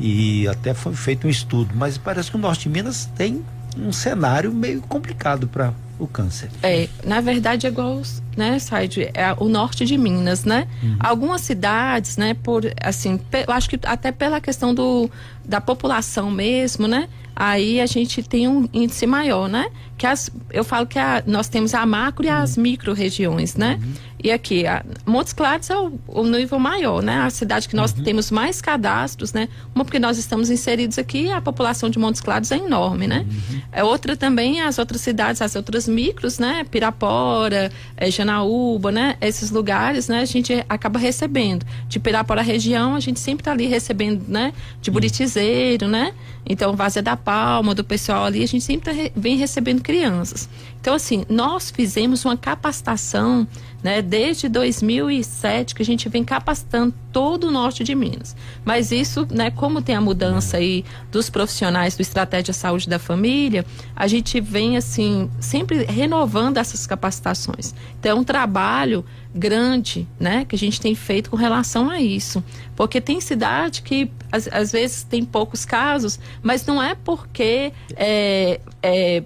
E 0.00 0.48
até 0.48 0.74
foi 0.74 0.94
feito 0.94 1.26
um 1.26 1.30
estudo, 1.30 1.74
mas 1.74 1.96
parece 1.96 2.30
que 2.30 2.36
o 2.36 2.40
norte 2.40 2.62
de 2.62 2.68
Minas 2.70 3.08
tem 3.14 3.44
um 3.78 3.92
cenário 3.92 4.52
meio 4.52 4.80
complicado 4.82 5.46
para 5.46 5.72
o 5.98 6.06
câncer. 6.06 6.50
É, 6.62 6.88
na 7.04 7.20
verdade 7.20 7.66
é 7.66 7.70
igual, 7.70 8.02
né, 8.36 8.58
Said, 8.58 9.10
é 9.14 9.34
o 9.38 9.48
norte 9.48 9.84
de 9.84 9.96
Minas, 9.96 10.44
né? 10.44 10.66
Uhum. 10.82 10.96
Algumas 11.00 11.40
cidades, 11.42 12.16
né, 12.16 12.34
por 12.34 12.64
assim, 12.82 13.20
eu 13.46 13.54
acho 13.54 13.68
que 13.68 13.78
até 13.84 14.10
pela 14.10 14.40
questão 14.40 14.74
do 14.74 15.10
da 15.44 15.60
população 15.60 16.30
mesmo, 16.30 16.88
né? 16.88 17.08
Aí 17.36 17.80
a 17.80 17.86
gente 17.86 18.22
tem 18.22 18.48
um 18.48 18.68
índice 18.72 19.06
maior, 19.06 19.48
né? 19.48 19.66
Que 19.96 20.06
as, 20.06 20.30
eu 20.50 20.64
falo 20.64 20.86
que 20.86 20.98
a, 20.98 21.22
nós 21.26 21.48
temos 21.48 21.74
a 21.74 21.84
macro 21.86 22.24
e 22.24 22.28
as 22.28 22.56
uhum. 22.56 22.62
micro 22.62 22.92
regiões, 22.92 23.56
né? 23.56 23.78
Uhum. 23.82 23.92
E 24.24 24.32
aqui, 24.32 24.66
a, 24.66 24.82
Montes 25.04 25.34
Claros 25.34 25.68
é 25.68 25.76
o, 25.76 26.00
o, 26.08 26.24
nível 26.24 26.58
maior, 26.58 27.02
né? 27.02 27.18
A 27.18 27.28
cidade 27.28 27.68
que 27.68 27.76
nós 27.76 27.92
uhum. 27.92 28.02
temos 28.02 28.30
mais 28.30 28.60
cadastros, 28.60 29.34
né? 29.34 29.50
Uma 29.74 29.84
porque 29.84 29.98
nós 29.98 30.16
estamos 30.16 30.48
inseridos 30.48 30.98
aqui, 30.98 31.30
a 31.30 31.42
população 31.42 31.90
de 31.90 31.98
Montes 31.98 32.22
Claros 32.22 32.50
é 32.50 32.56
enorme, 32.56 33.06
né? 33.06 33.26
Uhum. 33.28 33.60
É 33.70 33.84
outra 33.84 34.16
também 34.16 34.62
as 34.62 34.78
outras 34.78 35.02
cidades, 35.02 35.42
as 35.42 35.54
outras 35.54 35.86
micros, 35.86 36.38
né? 36.38 36.64
Pirapora, 36.70 37.70
é, 37.98 38.10
Janaúba, 38.10 38.90
né? 38.90 39.16
Esses 39.20 39.50
lugares, 39.50 40.08
né? 40.08 40.20
A 40.20 40.24
gente 40.24 40.64
acaba 40.70 40.98
recebendo. 40.98 41.66
De 41.86 42.00
Pirapora 42.00 42.40
região, 42.40 42.94
a 42.94 43.00
gente 43.00 43.20
sempre 43.20 43.42
está 43.42 43.52
ali 43.52 43.66
recebendo, 43.66 44.24
né? 44.26 44.54
De 44.80 44.90
Buritizeiro, 44.90 45.86
né? 45.86 46.14
Então, 46.46 46.76
Vazia 46.76 47.02
da 47.02 47.16
Palma, 47.16 47.74
do 47.74 47.82
pessoal 47.82 48.24
ali, 48.24 48.42
a 48.42 48.46
gente 48.46 48.64
sempre 48.64 48.92
tá 48.92 49.10
vem 49.16 49.36
recebendo 49.36 49.82
crianças. 49.84 50.48
Então, 50.80 50.94
assim, 50.94 51.24
nós 51.28 51.70
fizemos 51.70 52.24
uma 52.24 52.36
capacitação, 52.36 53.46
né, 53.82 54.02
desde 54.02 54.48
2007, 54.48 55.74
que 55.74 55.80
a 55.80 55.84
gente 55.84 56.08
vem 56.08 56.24
capacitando 56.24 56.92
todo 57.12 57.48
o 57.48 57.50
norte 57.50 57.84
de 57.84 57.94
Minas. 57.94 58.36
Mas 58.64 58.90
isso, 58.90 59.26
né, 59.30 59.50
como 59.50 59.80
tem 59.80 59.94
a 59.94 60.00
mudança 60.00 60.56
aí 60.56 60.84
dos 61.10 61.30
profissionais 61.30 61.96
do 61.96 62.02
Estratégia 62.02 62.52
Saúde 62.52 62.88
da 62.88 62.98
Família, 62.98 63.64
a 63.94 64.06
gente 64.06 64.40
vem, 64.40 64.76
assim, 64.76 65.30
sempre 65.40 65.84
renovando 65.84 66.58
essas 66.58 66.86
capacitações. 66.86 67.74
Então, 67.98 68.12
é 68.12 68.20
um 68.20 68.24
trabalho 68.24 69.04
grande, 69.34 70.06
né, 70.20 70.44
que 70.44 70.54
a 70.54 70.58
gente 70.58 70.80
tem 70.80 70.94
feito 70.94 71.30
com 71.30 71.36
relação 71.36 71.88
a 71.88 71.98
isso. 72.00 72.44
Porque 72.76 73.00
tem 73.00 73.20
cidade 73.22 73.80
que, 73.80 74.10
às, 74.30 74.48
às 74.48 74.70
vezes, 74.70 75.02
tem 75.02 75.24
poucos 75.24 75.64
casos, 75.64 76.18
mas 76.42 76.66
não 76.66 76.82
é 76.82 76.94
porque 76.94 77.72
é, 77.96 78.60
é 78.82 79.22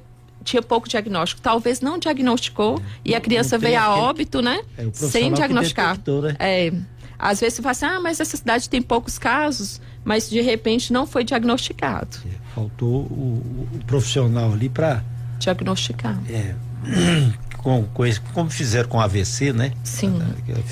tinha 0.48 0.62
pouco 0.62 0.88
diagnóstico. 0.88 1.40
Talvez 1.40 1.80
não 1.80 1.98
diagnosticou 1.98 2.80
e 3.04 3.14
a 3.14 3.20
criança 3.20 3.58
veio 3.58 3.78
a 3.78 3.96
óbito, 3.96 4.40
né? 4.40 4.62
É, 4.76 4.88
sem 4.92 5.32
diagnosticar. 5.32 5.92
Detectou, 5.92 6.22
né? 6.22 6.36
É. 6.38 6.72
Às 7.18 7.40
vezes 7.40 7.54
você 7.54 7.62
fala 7.62 7.72
assim, 7.72 7.86
ah, 7.86 8.00
mas 8.00 8.20
essa 8.20 8.36
cidade 8.36 8.68
tem 8.70 8.80
poucos 8.80 9.18
casos, 9.18 9.80
mas 10.04 10.30
de 10.30 10.40
repente 10.40 10.92
não 10.92 11.06
foi 11.06 11.24
diagnosticado. 11.24 12.16
É, 12.24 12.54
faltou 12.54 13.02
o, 13.02 13.42
o 13.74 13.84
profissional 13.86 14.52
ali 14.52 14.68
para 14.68 15.02
diagnosticar. 15.38 16.18
É, 16.30 16.54
com, 17.58 17.84
com 17.92 18.06
esse, 18.06 18.20
como 18.20 18.48
fizeram 18.48 18.88
com 18.88 19.00
AVC, 19.00 19.52
né? 19.52 19.72
Sim. 19.82 20.18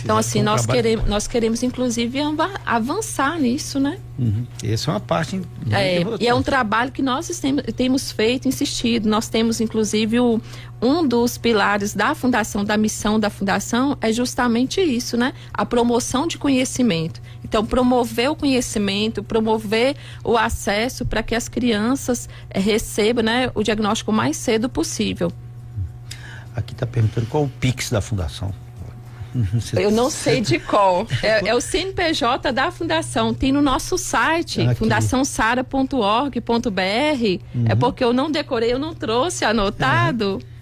Então, 0.03 0.16
assim, 0.16 0.42
nós 0.42 0.64
queremos, 0.64 1.07
nós 1.07 1.27
queremos, 1.27 1.62
inclusive, 1.62 2.19
avançar 2.64 3.38
nisso, 3.38 3.79
né? 3.79 3.99
Uhum. 4.19 4.47
Essa 4.64 4.90
é 4.90 4.95
uma 4.95 5.01
parte. 5.01 5.42
É, 5.71 6.03
e 6.21 6.27
é 6.27 6.35
um 6.35 6.42
trabalho 6.42 6.90
que 6.90 7.03
nós 7.03 7.29
temos, 7.38 7.64
temos 7.77 8.12
feito, 8.12 8.49
insistido. 8.49 9.09
Nós 9.09 9.29
temos, 9.29 9.61
inclusive, 9.61 10.21
o, 10.21 10.40
um 10.81 11.07
dos 11.07 11.37
pilares 11.37 11.92
da 11.92 12.14
fundação, 12.14 12.64
da 12.64 12.77
missão 12.77 13.21
da 13.21 13.29
fundação, 13.29 13.99
é 14.01 14.12
justamente 14.12 14.81
isso, 14.81 15.16
né? 15.16 15.33
A 15.53 15.66
promoção 15.66 16.27
de 16.27 16.38
conhecimento. 16.38 17.21
Então, 17.45 17.64
promover 17.64 18.31
o 18.31 18.37
conhecimento, 18.37 19.23
promover 19.23 19.97
o 20.25 20.37
acesso 20.37 21.05
para 21.05 21.23
que 21.23 21.35
as 21.35 21.49
crianças 21.49 22.29
é, 22.49 22.59
recebam 22.59 23.25
né, 23.25 23.51
o 23.55 23.62
diagnóstico 23.62 24.12
mais 24.12 24.37
cedo 24.37 24.69
possível. 24.69 25.33
Aqui 26.57 26.73
está 26.73 26.87
perguntando 26.87 27.27
qual 27.27 27.45
o 27.45 27.49
Pix 27.49 27.90
da 27.90 28.01
Fundação. 28.01 28.53
Eu 29.75 29.90
não 29.90 30.09
sei 30.11 30.40
de 30.40 30.59
qual. 30.59 31.07
É, 31.23 31.51
é, 31.51 31.55
o 31.55 31.61
CNPJ 31.61 32.51
da 32.51 32.71
Fundação. 32.71 33.35
Tem 33.35 33.53
no 33.53 33.61
nosso 33.61 33.99
site, 33.99 34.62
Aqui. 34.62 34.77
fundaçãosara.org.br. 34.77 36.40
Uhum. 37.55 37.64
É 37.69 37.75
porque 37.75 38.03
eu 38.03 38.14
não 38.14 38.31
decorei, 38.31 38.73
eu 38.73 38.79
não 38.79 38.95
trouxe 38.95 39.45
anotado. 39.45 40.35
Uhum. 40.35 40.56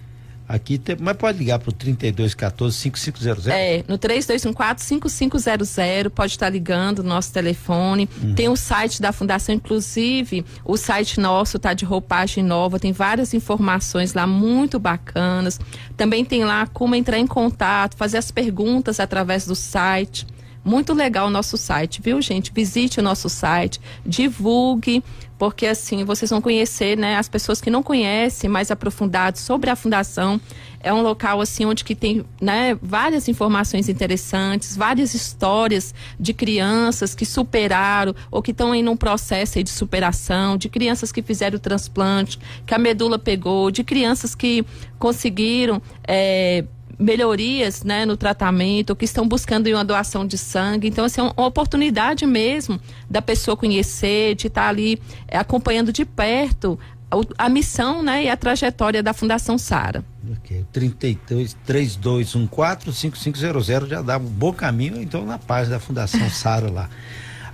Aqui 0.47 0.77
tem, 0.77 0.95
mas 0.99 1.17
pode 1.17 1.39
ligar 1.39 1.57
para 1.57 1.69
o 1.69 1.73
3214 1.73 2.75
5500. 2.75 3.47
É, 3.47 3.83
no 3.87 3.97
3214 3.97 4.83
5500, 4.85 6.11
pode 6.13 6.33
estar 6.33 6.49
ligando 6.49 7.01
no 7.01 7.09
nosso 7.09 7.33
telefone. 7.33 8.07
Uhum. 8.21 8.35
Tem 8.35 8.47
o 8.47 8.55
site 8.55 9.01
da 9.01 9.11
Fundação, 9.11 9.55
inclusive, 9.55 10.45
o 10.63 10.77
site 10.77 11.19
nosso 11.19 11.57
tá 11.57 11.73
de 11.73 11.83
roupagem 11.83 12.43
nova, 12.43 12.79
tem 12.79 12.91
várias 12.91 13.33
informações 13.33 14.13
lá 14.13 14.27
muito 14.27 14.77
bacanas. 14.77 15.59
Também 15.97 16.23
tem 16.23 16.45
lá 16.45 16.67
como 16.67 16.93
entrar 16.93 17.17
em 17.17 17.25
contato, 17.25 17.97
fazer 17.97 18.17
as 18.17 18.29
perguntas 18.29 18.99
através 18.99 19.47
do 19.47 19.55
site. 19.55 20.27
Muito 20.65 20.93
legal 20.93 21.27
o 21.27 21.29
nosso 21.29 21.57
site, 21.57 22.01
viu, 22.01 22.19
gente? 22.19 22.51
Visite 22.51 22.99
o 22.99 23.03
nosso 23.03 23.29
site, 23.29 23.79
divulgue, 24.03 25.03
porque 25.37 25.67
assim 25.67 26.03
vocês 26.03 26.31
vão 26.31 26.41
conhecer, 26.41 26.97
né, 26.97 27.17
as 27.17 27.29
pessoas 27.29 27.61
que 27.61 27.69
não 27.69 27.83
conhecem 27.83 28.49
mais 28.49 28.71
aprofundado 28.71 29.37
sobre 29.37 29.69
a 29.69 29.75
fundação. 29.75 30.41
É 30.79 30.91
um 30.91 31.03
local 31.03 31.39
assim 31.39 31.65
onde 31.65 31.83
que 31.83 31.93
tem, 31.93 32.25
né, 32.41 32.75
várias 32.81 33.27
informações 33.27 33.89
interessantes, 33.89 34.75
várias 34.75 35.13
histórias 35.13 35.93
de 36.19 36.33
crianças 36.33 37.13
que 37.13 37.27
superaram 37.27 38.15
ou 38.31 38.41
que 38.41 38.49
estão 38.49 38.73
em 38.73 38.87
um 38.87 38.97
processo 38.97 39.63
de 39.63 39.69
superação, 39.69 40.57
de 40.57 40.67
crianças 40.67 41.11
que 41.11 41.21
fizeram 41.21 41.57
o 41.57 41.59
transplante, 41.59 42.39
que 42.65 42.73
a 42.73 42.79
medula 42.79 43.19
pegou, 43.19 43.69
de 43.69 43.83
crianças 43.83 44.33
que 44.33 44.65
conseguiram 44.97 45.79
é, 46.07 46.65
melhorias 46.97 47.83
né, 47.83 48.05
no 48.05 48.15
tratamento, 48.15 48.95
que 48.95 49.05
estão 49.05 49.27
buscando 49.27 49.67
uma 49.67 49.83
doação 49.83 50.25
de 50.25 50.37
sangue. 50.37 50.87
Então, 50.87 51.05
assim, 51.05 51.21
é 51.21 51.23
uma 51.23 51.45
oportunidade 51.45 52.25
mesmo 52.25 52.79
da 53.09 53.21
pessoa 53.21 53.57
conhecer, 53.57 54.35
de 54.35 54.47
estar 54.47 54.67
ali 54.67 55.01
é, 55.27 55.37
acompanhando 55.37 55.91
de 55.91 56.05
perto 56.05 56.79
a, 57.11 57.45
a, 57.45 57.49
missão 57.49 58.01
né, 58.01 58.23
e 58.23 58.29
a 58.29 58.37
trajetória 58.37 59.03
da 59.03 59.13
Fundação 59.13 59.57
Sara. 59.57 60.03
Ok, 60.31 60.65
32 60.71 61.55
3214 61.65 62.93
5500 62.93 63.89
já 63.89 64.01
dá 64.01 64.17
um 64.17 64.25
bom 64.25 64.51
caminho, 64.51 65.01
então, 65.01 65.25
na 65.25 65.37
página 65.37 65.75
da 65.75 65.79
Fundação 65.79 66.27
Sara 66.29 66.71
lá. 66.71 66.89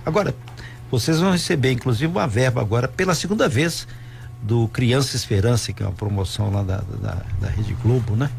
Agora, 0.04 0.34
vocês 0.90 1.20
vão 1.20 1.32
receber, 1.32 1.72
inclusive, 1.72 2.06
uma 2.06 2.26
verba 2.26 2.60
agora 2.60 2.88
pela 2.88 3.14
segunda 3.14 3.48
vez 3.48 3.86
do 4.42 4.68
Criança 4.68 5.16
Esperança, 5.16 5.72
que 5.72 5.82
é 5.82 5.86
uma 5.86 5.92
promoção 5.92 6.50
lá 6.50 6.62
da, 6.62 6.78
da, 6.78 7.22
da 7.40 7.48
Rede 7.48 7.74
Globo, 7.74 8.16
né? 8.16 8.30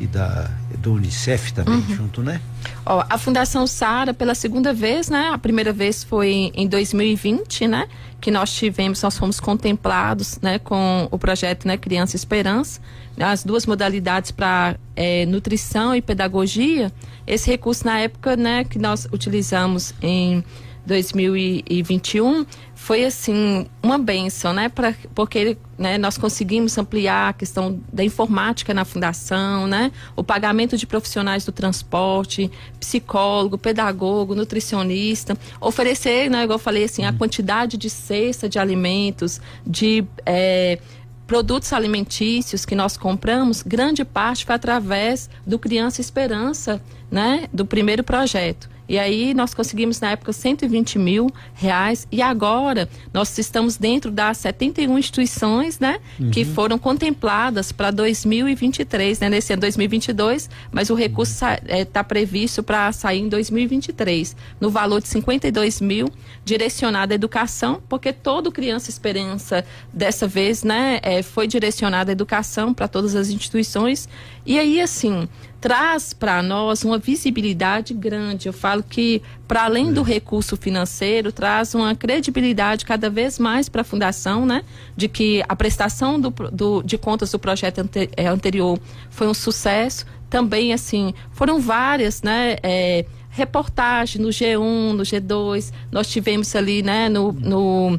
E 0.00 0.06
da 0.06 0.50
do 0.78 0.92
Unicef 0.94 1.52
também 1.52 1.74
uhum. 1.74 1.96
junto, 1.96 2.22
né? 2.22 2.40
Ó, 2.84 3.04
a 3.08 3.18
Fundação 3.18 3.66
Sara 3.66 4.12
pela 4.12 4.34
segunda 4.34 4.72
vez, 4.72 5.08
né? 5.08 5.30
A 5.32 5.38
primeira 5.38 5.72
vez 5.72 6.04
foi 6.04 6.52
em 6.54 6.68
2020, 6.68 7.66
né? 7.66 7.88
Que 8.20 8.30
nós 8.30 8.52
tivemos, 8.52 9.02
nós 9.02 9.16
fomos 9.18 9.40
contemplados, 9.40 10.38
né? 10.42 10.58
Com 10.58 11.08
o 11.10 11.18
projeto, 11.18 11.66
né? 11.66 11.76
Criança 11.76 12.14
Esperança, 12.14 12.80
as 13.18 13.42
duas 13.42 13.66
modalidades 13.66 14.30
para 14.30 14.76
é, 14.94 15.24
nutrição 15.26 15.94
e 15.94 16.02
pedagogia. 16.02 16.92
Esse 17.26 17.50
recurso 17.50 17.84
na 17.84 17.98
época, 17.98 18.36
né? 18.36 18.64
Que 18.64 18.78
nós 18.78 19.08
utilizamos 19.12 19.94
em 20.02 20.44
2021 20.86 22.46
foi 22.74 23.04
assim 23.04 23.66
uma 23.82 23.98
benção, 23.98 24.52
né? 24.52 24.68
Pra, 24.68 24.94
porque 25.14 25.58
né, 25.76 25.98
nós 25.98 26.16
conseguimos 26.16 26.78
ampliar 26.78 27.30
a 27.30 27.32
questão 27.32 27.80
da 27.92 28.04
informática 28.04 28.72
na 28.72 28.84
fundação, 28.84 29.66
né? 29.66 29.90
O 30.14 30.22
pagamento 30.22 30.76
de 30.76 30.86
profissionais 30.86 31.44
do 31.44 31.50
transporte, 31.50 32.50
psicólogo, 32.78 33.58
pedagogo, 33.58 34.34
nutricionista, 34.34 35.36
oferecer, 35.60 36.30
né, 36.30 36.44
igual 36.44 36.54
eu 36.54 36.62
falei 36.62 36.84
assim, 36.84 37.04
a 37.04 37.10
uhum. 37.10 37.18
quantidade 37.18 37.76
de 37.76 37.90
cesta 37.90 38.48
de 38.48 38.58
alimentos, 38.58 39.40
de 39.66 40.04
é, 40.24 40.78
produtos 41.26 41.72
alimentícios 41.72 42.64
que 42.64 42.76
nós 42.76 42.96
compramos, 42.96 43.62
grande 43.62 44.04
parte 44.04 44.44
foi 44.44 44.54
através 44.54 45.28
do 45.44 45.58
Criança 45.58 46.00
Esperança, 46.00 46.80
né? 47.10 47.48
Do 47.52 47.66
primeiro 47.66 48.04
projeto. 48.04 48.75
E 48.88 48.98
aí 48.98 49.34
nós 49.34 49.52
conseguimos 49.54 50.00
na 50.00 50.12
época 50.12 50.32
120 50.32 50.98
mil 50.98 51.30
reais. 51.54 52.06
E 52.10 52.22
agora 52.22 52.88
nós 53.12 53.36
estamos 53.38 53.76
dentro 53.76 54.10
das 54.10 54.38
71 54.38 54.98
instituições, 54.98 55.78
né, 55.78 55.98
uhum. 56.18 56.30
que 56.30 56.44
foram 56.44 56.78
contempladas 56.78 57.72
para 57.72 57.90
2023, 57.90 59.20
né, 59.20 59.28
nesse 59.28 59.52
ano 59.52 59.60
2022, 59.60 60.48
mas 60.70 60.90
o 60.90 60.94
recurso 60.94 61.32
está 61.32 61.58
é, 61.66 61.84
tá 61.84 62.04
previsto 62.04 62.62
para 62.62 62.92
sair 62.92 63.20
em 63.20 63.28
2023 63.28 64.36
no 64.60 64.70
valor 64.70 65.00
de 65.00 65.08
52 65.08 65.80
mil 65.80 66.08
direcionado 66.44 67.12
à 67.12 67.14
educação, 67.14 67.82
porque 67.88 68.12
todo 68.12 68.52
criança 68.52 68.90
esperança 68.90 69.64
dessa 69.92 70.28
vez, 70.28 70.62
né, 70.62 71.00
é, 71.02 71.22
foi 71.22 71.46
direcionado 71.46 72.10
à 72.10 72.12
educação 72.12 72.72
para 72.72 72.86
todas 72.86 73.14
as 73.16 73.28
instituições. 73.28 74.08
E 74.44 74.58
aí 74.58 74.80
assim 74.80 75.28
traz 75.66 76.12
para 76.12 76.44
nós 76.44 76.84
uma 76.84 76.96
visibilidade 76.96 77.92
grande. 77.92 78.46
Eu 78.46 78.52
falo 78.52 78.84
que, 78.84 79.20
para 79.48 79.64
além 79.64 79.92
do 79.92 80.00
recurso 80.00 80.56
financeiro, 80.56 81.32
traz 81.32 81.74
uma 81.74 81.92
credibilidade 81.92 82.84
cada 82.84 83.10
vez 83.10 83.36
mais 83.36 83.68
para 83.68 83.80
a 83.80 83.84
Fundação, 83.84 84.46
né? 84.46 84.62
De 84.96 85.08
que 85.08 85.42
a 85.48 85.56
prestação 85.56 86.20
do, 86.20 86.30
do, 86.30 86.82
de 86.84 86.96
contas 86.96 87.32
do 87.32 87.38
projeto 87.40 87.80
ante, 87.80 88.08
é, 88.16 88.28
anterior 88.28 88.78
foi 89.10 89.26
um 89.26 89.34
sucesso. 89.34 90.06
Também, 90.30 90.72
assim, 90.72 91.12
foram 91.32 91.58
várias, 91.58 92.22
né? 92.22 92.58
É, 92.62 93.04
reportagens 93.28 94.24
no 94.24 94.28
G1, 94.28 94.92
no 94.92 95.02
G2, 95.02 95.72
nós 95.90 96.06
tivemos 96.06 96.54
ali, 96.54 96.80
né, 96.80 97.08
no, 97.08 97.32
no 97.32 97.98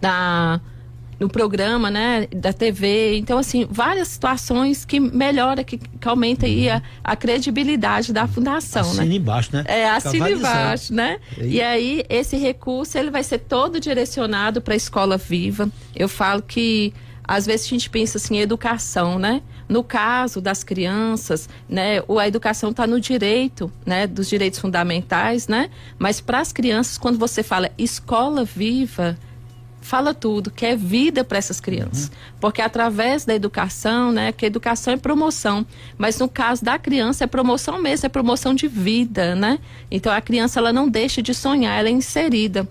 na 0.00 0.60
no 1.20 1.28
programa, 1.28 1.90
né, 1.90 2.26
da 2.34 2.50
TV. 2.50 3.18
Então, 3.18 3.38
assim, 3.38 3.66
várias 3.70 4.08
situações 4.08 4.86
que 4.86 4.98
melhora, 4.98 5.62
que, 5.62 5.76
que 5.76 6.08
aumenta 6.08 6.46
aí 6.46 6.70
a, 6.70 6.82
a 7.04 7.14
credibilidade 7.14 8.10
da 8.10 8.26
fundação, 8.26 8.80
assina 8.80 9.04
né? 9.04 9.14
embaixo, 9.14 9.50
né? 9.52 9.64
É, 9.68 9.90
assina 9.90 10.30
embaixo, 10.30 10.94
né? 10.94 11.18
E 11.36 11.42
aí? 11.42 11.52
e 11.52 11.60
aí, 11.60 12.04
esse 12.08 12.38
recurso, 12.38 12.96
ele 12.96 13.10
vai 13.10 13.22
ser 13.22 13.38
todo 13.38 13.78
direcionado 13.78 14.62
para 14.62 14.72
a 14.72 14.76
escola 14.76 15.18
viva. 15.18 15.68
Eu 15.94 16.08
falo 16.08 16.40
que, 16.40 16.94
às 17.22 17.44
vezes, 17.44 17.66
a 17.66 17.68
gente 17.68 17.90
pensa 17.90 18.16
assim, 18.16 18.38
educação, 18.38 19.18
né? 19.18 19.42
No 19.68 19.84
caso 19.84 20.40
das 20.40 20.64
crianças, 20.64 21.48
né, 21.68 21.98
a 22.18 22.26
educação 22.26 22.70
está 22.70 22.88
no 22.88 22.98
direito, 22.98 23.70
né, 23.86 24.04
dos 24.04 24.28
direitos 24.28 24.58
fundamentais, 24.58 25.46
né? 25.46 25.70
Mas 25.96 26.20
para 26.20 26.40
as 26.40 26.52
crianças, 26.52 26.98
quando 26.98 27.18
você 27.18 27.42
fala 27.42 27.70
escola 27.78 28.44
viva, 28.44 29.16
fala 29.80 30.12
tudo, 30.12 30.50
que 30.50 30.66
é 30.66 30.76
vida 30.76 31.24
para 31.24 31.38
essas 31.38 31.60
crianças. 31.60 32.04
Uhum. 32.04 32.10
Porque 32.40 32.62
através 32.62 33.24
da 33.24 33.34
educação, 33.34 34.12
né, 34.12 34.32
que 34.32 34.46
educação 34.46 34.94
é 34.94 34.96
promoção, 34.96 35.66
mas 35.96 36.18
no 36.18 36.28
caso 36.28 36.64
da 36.64 36.78
criança 36.78 37.24
é 37.24 37.26
promoção 37.26 37.80
mesmo, 37.80 38.06
é 38.06 38.08
promoção 38.08 38.54
de 38.54 38.68
vida, 38.68 39.34
né? 39.34 39.58
Então 39.90 40.12
a 40.12 40.20
criança 40.20 40.60
ela 40.60 40.72
não 40.72 40.88
deixa 40.88 41.22
de 41.22 41.34
sonhar, 41.34 41.78
ela 41.78 41.88
é 41.88 41.92
inserida. 41.92 42.68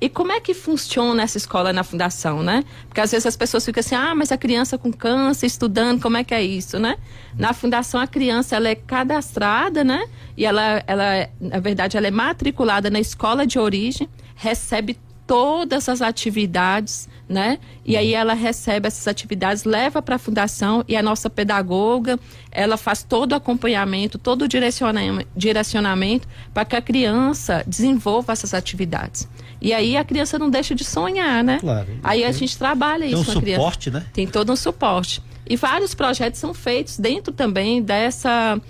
E 0.00 0.08
como 0.08 0.32
é 0.32 0.40
que 0.40 0.54
funciona 0.54 1.22
essa 1.22 1.36
escola 1.36 1.74
na 1.74 1.84
fundação, 1.84 2.42
né? 2.42 2.64
Porque 2.88 3.02
às 3.02 3.10
vezes 3.10 3.26
as 3.26 3.36
pessoas 3.36 3.62
ficam 3.64 3.80
assim, 3.80 3.94
ah, 3.94 4.14
mas 4.14 4.32
a 4.32 4.38
criança 4.38 4.78
com 4.78 4.90
câncer, 4.90 5.44
estudando, 5.44 6.00
como 6.00 6.16
é 6.16 6.24
que 6.24 6.32
é 6.32 6.42
isso, 6.42 6.78
né? 6.78 6.96
Na 7.36 7.52
fundação 7.52 8.00
a 8.00 8.06
criança, 8.06 8.56
ela 8.56 8.70
é 8.70 8.74
cadastrada, 8.74 9.84
né? 9.84 10.08
E 10.38 10.46
ela, 10.46 10.82
ela 10.86 11.28
na 11.38 11.58
verdade, 11.58 11.98
ela 11.98 12.06
é 12.06 12.10
matriculada 12.10 12.88
na 12.88 12.98
escola 12.98 13.46
de 13.46 13.58
origem, 13.58 14.08
recebe 14.34 14.98
todas 15.30 15.88
as 15.88 16.02
atividades, 16.02 17.08
né? 17.28 17.60
E 17.86 17.96
aí 17.96 18.14
ela 18.14 18.34
recebe 18.34 18.88
essas 18.88 19.06
atividades, 19.06 19.62
leva 19.62 20.02
para 20.02 20.16
a 20.16 20.18
fundação 20.18 20.84
e 20.88 20.96
a 20.96 21.02
nossa 21.04 21.30
pedagoga, 21.30 22.18
ela 22.50 22.76
faz 22.76 23.04
todo 23.04 23.30
o 23.30 23.34
acompanhamento, 23.36 24.18
todo 24.18 24.42
o 24.42 24.48
direcionamento, 24.48 25.28
direcionamento 25.36 26.26
para 26.52 26.64
que 26.64 26.74
a 26.74 26.82
criança 26.82 27.62
desenvolva 27.64 28.32
essas 28.32 28.52
atividades. 28.52 29.28
E 29.60 29.72
aí 29.72 29.96
a 29.96 30.02
criança 30.02 30.36
não 30.36 30.50
deixa 30.50 30.74
de 30.74 30.82
sonhar, 30.82 31.44
né? 31.44 31.60
Claro. 31.60 31.86
Aí 32.02 32.24
a 32.24 32.32
gente 32.32 32.58
trabalha 32.58 33.04
isso 33.04 33.24
tem 33.24 33.36
um 33.36 33.56
suporte, 33.56 33.88
criança. 33.88 34.04
né? 34.04 34.10
Tem 34.12 34.26
todo 34.26 34.52
um 34.52 34.56
suporte. 34.56 35.22
E 35.48 35.54
vários 35.54 35.94
projetos 35.94 36.40
são 36.40 36.52
feitos 36.52 36.98
dentro 36.98 37.32
também 37.32 37.80
dessa 37.80 38.60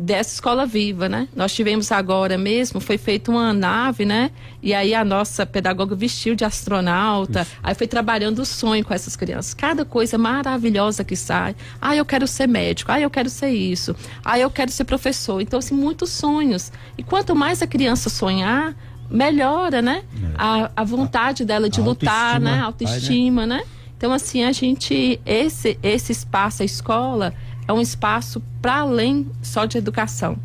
dessa 0.00 0.34
escola 0.34 0.64
viva, 0.64 1.08
né? 1.08 1.26
Nós 1.34 1.52
tivemos 1.52 1.90
agora 1.90 2.38
mesmo, 2.38 2.80
foi 2.80 2.96
feita 2.96 3.32
uma 3.32 3.52
nave, 3.52 4.04
né? 4.04 4.30
E 4.62 4.72
aí 4.72 4.94
a 4.94 5.04
nossa 5.04 5.44
pedagoga 5.44 5.96
vestiu 5.96 6.36
de 6.36 6.44
astronauta, 6.44 7.42
Isso. 7.42 7.56
aí 7.60 7.74
foi 7.74 7.88
trabalhando 7.88 8.38
o 8.38 8.44
sonho 8.44 8.84
com 8.84 8.94
essas 8.94 9.16
crianças. 9.16 9.54
Cada 9.54 9.84
coisa 9.84 10.16
maravilhosa 10.16 11.02
que 11.02 11.16
sai. 11.16 11.56
Ah, 11.82 11.96
eu 11.96 12.04
quero 12.04 12.28
ser 12.28 12.46
médico, 12.46 12.92
ah, 12.92 13.00
eu 13.00 13.10
quero 13.10 13.28
ser 13.28 13.50
isso, 13.50 13.94
ah, 14.24 14.38
eu 14.38 14.48
quero 14.48 14.70
ser 14.70 14.84
professor. 14.84 15.40
Então, 15.40 15.58
assim, 15.58 15.74
muitos 15.74 16.10
sonhos. 16.10 16.70
E 16.96 17.02
quanto 17.02 17.34
mais 17.34 17.60
a 17.60 17.66
criança 17.66 18.08
sonhar, 18.08 18.76
melhora, 19.10 19.82
né? 19.82 20.04
É. 20.22 20.26
A, 20.38 20.70
a 20.76 20.84
vontade 20.84 21.44
dela 21.44 21.68
de 21.68 21.80
a 21.80 21.84
lutar, 21.84 22.38
né? 22.38 22.60
A 22.60 22.64
autoestima, 22.66 23.44
né? 23.44 23.56
né? 23.56 23.64
Então, 23.96 24.12
assim, 24.12 24.44
a 24.44 24.52
gente, 24.52 25.20
esse, 25.26 25.76
esse 25.82 26.12
espaço, 26.12 26.62
a 26.62 26.64
escola, 26.64 27.34
é 27.68 27.72
um 27.72 27.80
espaço 27.80 28.42
para 28.60 28.78
além 28.78 29.30
só 29.42 29.66
de 29.66 29.76
educação. 29.76 30.36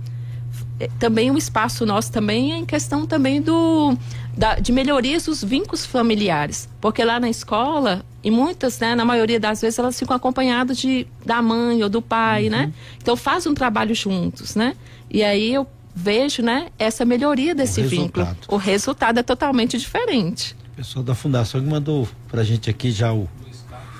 É, 0.79 0.89
também 0.99 1.31
o 1.31 1.37
espaço 1.37 1.85
nosso 1.85 2.11
também 2.11 2.51
é 2.51 2.57
em 2.57 2.65
questão 2.65 3.05
também 3.07 3.41
do 3.41 3.97
da, 4.35 4.55
de 4.55 4.71
melhorias 4.71 5.25
dos 5.25 5.43
vínculos 5.43 5.85
familiares, 5.85 6.67
porque 6.81 7.03
lá 7.03 7.19
na 7.19 7.29
escola 7.29 8.03
e 8.23 8.31
muitas, 8.31 8.79
né, 8.79 8.95
na 8.95 9.05
maioria 9.05 9.39
das 9.39 9.61
vezes 9.61 9.77
elas 9.77 9.97
ficam 9.97 10.15
acompanhadas 10.15 10.77
de 10.77 11.07
da 11.25 11.41
mãe 11.41 11.83
ou 11.83 11.89
do 11.89 12.01
pai, 12.01 12.49
né? 12.49 12.61
uhum. 12.61 12.67
né? 12.67 12.73
Então 13.01 13.15
faz 13.15 13.45
um 13.45 13.53
trabalho 13.53 13.93
juntos, 13.93 14.55
né? 14.55 14.75
E 15.09 15.23
aí 15.23 15.53
eu 15.53 15.67
vejo, 15.95 16.41
né, 16.41 16.67
essa 16.79 17.05
melhoria 17.05 17.53
desse 17.53 17.81
o 17.81 17.87
vínculo. 17.87 18.27
O 18.47 18.57
resultado 18.57 19.19
é 19.19 19.23
totalmente 19.23 19.77
diferente. 19.77 20.55
O 20.73 20.75
pessoal 20.77 21.03
da 21.03 21.13
fundação 21.13 21.61
que 21.61 21.67
mandou 21.67 22.07
pra 22.27 22.43
gente 22.43 22.69
aqui 22.69 22.91
já 22.91 23.13
o 23.13 23.29
Luiz 23.43 23.63
Carlos. 23.69 23.93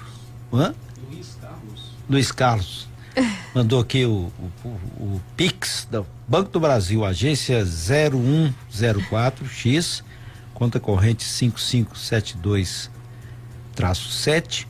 Hã? 0.51 0.75
Luiz 1.11 1.37
Carlos. 1.39 1.81
Luiz 2.09 2.31
Carlos. 2.31 2.92
Mandou 3.53 3.79
aqui 3.79 4.05
o, 4.05 4.31
o, 4.63 4.67
o 4.99 5.21
Pix 5.37 5.87
do 5.89 6.05
Banco 6.27 6.49
do 6.49 6.59
Brasil, 6.59 7.05
agência 7.05 7.63
0104X, 7.63 10.03
conta 10.53 10.79
corrente 10.79 11.23
5572 11.23 12.91
7. 13.75 14.67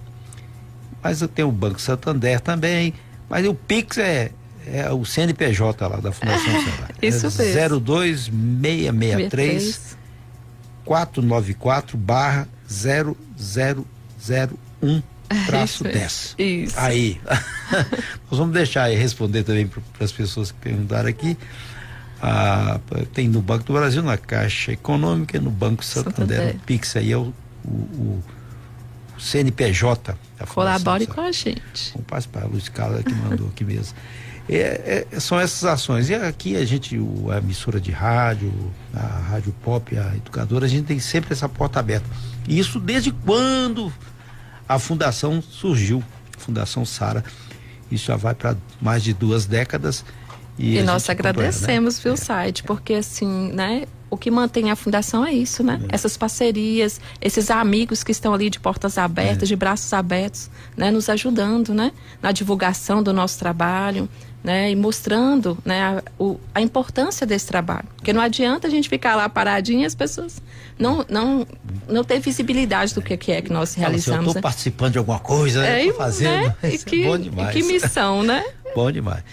Mas 1.02 1.22
eu 1.22 1.28
tenho 1.28 1.50
o 1.50 1.52
Banco 1.52 1.82
Santander 1.82 2.40
também. 2.40 2.94
Mas 3.30 3.46
o 3.48 3.54
Pix 3.54 3.98
é, 3.98 4.32
é 4.66 4.90
o 4.92 5.04
CNPJ 5.06 5.88
lá 5.88 5.98
da 5.98 6.12
Fundação 6.12 6.52
Ceará. 6.64 6.90
Isso 7.02 7.42
é 7.42 7.46
mesmo. 7.46 7.80
02663 7.80 9.98
494 10.86 11.98
barra 11.98 12.48
0001 12.68 15.04
traço 15.48 15.84
10. 15.84 16.36
Isso. 16.38 16.80
Aí. 16.80 17.20
Nós 18.30 18.40
vamos 18.40 18.54
deixar 18.54 18.84
aí 18.84 18.96
responder 18.96 19.44
também 19.44 19.68
para 19.68 19.82
as 20.04 20.12
pessoas 20.12 20.52
que 20.52 20.60
perguntaram 20.60 21.10
aqui. 21.10 21.38
Ah, 22.22 22.80
tem 23.14 23.28
no 23.28 23.42
Banco 23.42 23.66
do 23.66 23.74
Brasil, 23.74 24.02
na 24.02 24.18
Caixa 24.18 24.72
Econômica, 24.72 25.40
no 25.40 25.52
Banco 25.52 25.84
Santander, 25.84 26.38
Santander. 26.38 26.56
Pix 26.66 26.96
aí 26.96 27.12
é 27.12 27.18
o, 27.18 27.34
o, 27.66 27.68
o 27.68 28.24
CNPJ. 29.20 30.16
Colabore 30.48 31.06
com 31.06 31.20
a 31.20 31.32
gente. 31.32 31.94
Vamos 31.94 32.30
a 32.34 32.46
Luiz 32.48 32.70
Carlos 32.70 33.04
que 33.04 33.14
mandou 33.14 33.48
aqui 33.48 33.66
mesmo. 33.66 33.94
É, 34.48 35.06
é, 35.12 35.20
são 35.20 35.40
essas 35.40 35.64
ações. 35.64 36.10
E 36.10 36.16
aqui 36.16 36.56
a 36.56 36.66
gente, 36.66 36.98
o, 36.98 37.32
a 37.32 37.38
emissora 37.38 37.80
de 37.80 37.92
rádio, 37.92 38.54
a 38.94 39.20
Rádio 39.30 39.54
Pop, 39.64 39.98
a 39.98 40.16
educadora, 40.16 40.66
a 40.66 40.70
gente 40.70 40.86
tem 40.86 41.00
sempre 41.00 41.34
essa 41.34 41.48
porta 41.48 41.80
aberta. 41.80 42.10
E 42.48 42.60
isso 42.60 42.80
desde 42.80 43.12
quando 43.12 43.92
a 44.74 44.80
fundação 44.80 45.42
surgiu, 45.42 46.04
Fundação 46.38 46.86
Sara. 46.86 47.24
Isso 47.92 48.06
já 48.06 48.16
vai 48.16 48.34
para 48.34 48.56
mais 48.82 49.04
de 49.04 49.14
duas 49.14 49.46
décadas. 49.46 50.04
E, 50.58 50.78
e 50.78 50.84
nós 50.84 51.10
agradecemos, 51.10 51.98
né? 51.98 52.02
viu, 52.04 52.14
é. 52.14 52.18
site, 52.18 52.64
porque 52.64 52.94
assim, 52.96 53.52
né? 53.52 53.86
O 54.10 54.18
que 54.18 54.30
mantém 54.30 54.70
a 54.70 54.76
fundação 54.76 55.26
é 55.26 55.34
isso, 55.34 55.64
né? 55.64 55.82
É. 55.90 55.96
Essas 55.96 56.16
parcerias, 56.16 57.02
esses 57.20 57.50
amigos 57.50 58.04
que 58.04 58.12
estão 58.12 58.32
ali 58.32 58.48
de 58.48 58.60
portas 58.60 59.00
abertas, 59.00 59.44
é. 59.44 59.46
de 59.48 59.56
braços 59.56 59.92
abertos, 59.92 60.52
né? 60.78 60.92
Nos 60.92 61.10
ajudando, 61.10 61.74
né? 61.74 61.92
Na 62.22 62.32
divulgação 62.32 63.02
do 63.02 63.12
nosso 63.12 63.40
trabalho, 63.40 64.08
né, 64.44 64.70
e 64.70 64.76
mostrando 64.76 65.58
né, 65.64 65.82
a, 65.82 66.04
o, 66.20 66.38
a, 66.54 66.62
importância 66.62 67.26
desse 67.26 67.48
trabalho. 67.48 67.88
Porque 67.96 68.12
não 68.12 68.22
adianta 68.22 68.68
a 68.68 68.70
gente 68.70 68.90
ficar 68.90 69.16
lá 69.16 69.30
paradinho 69.30 69.82
e 69.82 69.86
as 69.86 69.96
pessoas 69.96 70.42
não, 70.78 71.06
não, 71.10 71.48
não 71.88 72.04
ter 72.04 72.20
visibilidade 72.20 72.94
do 72.94 73.02
que, 73.02 73.16
que 73.16 73.32
é 73.32 73.42
que 73.42 73.52
nós 73.52 73.74
realizamos. 73.74 74.20
Assim, 74.20 74.26
eu 74.26 74.28
estou 74.28 74.36
né? 74.36 74.42
participando 74.42 74.92
de 74.92 74.98
alguma 74.98 75.20
coisa, 75.20 75.62
né? 75.62 75.88
É, 75.88 75.94
fazendo. 75.94 76.48
Né? 76.48 76.56
E 76.74 76.78
que, 76.78 77.04
é 77.04 77.08
bom 77.08 77.18
demais. 77.18 77.52
que 77.52 77.64
missão, 77.64 78.24
né? 78.24 78.44
bom 78.76 78.92
demais. 78.92 79.24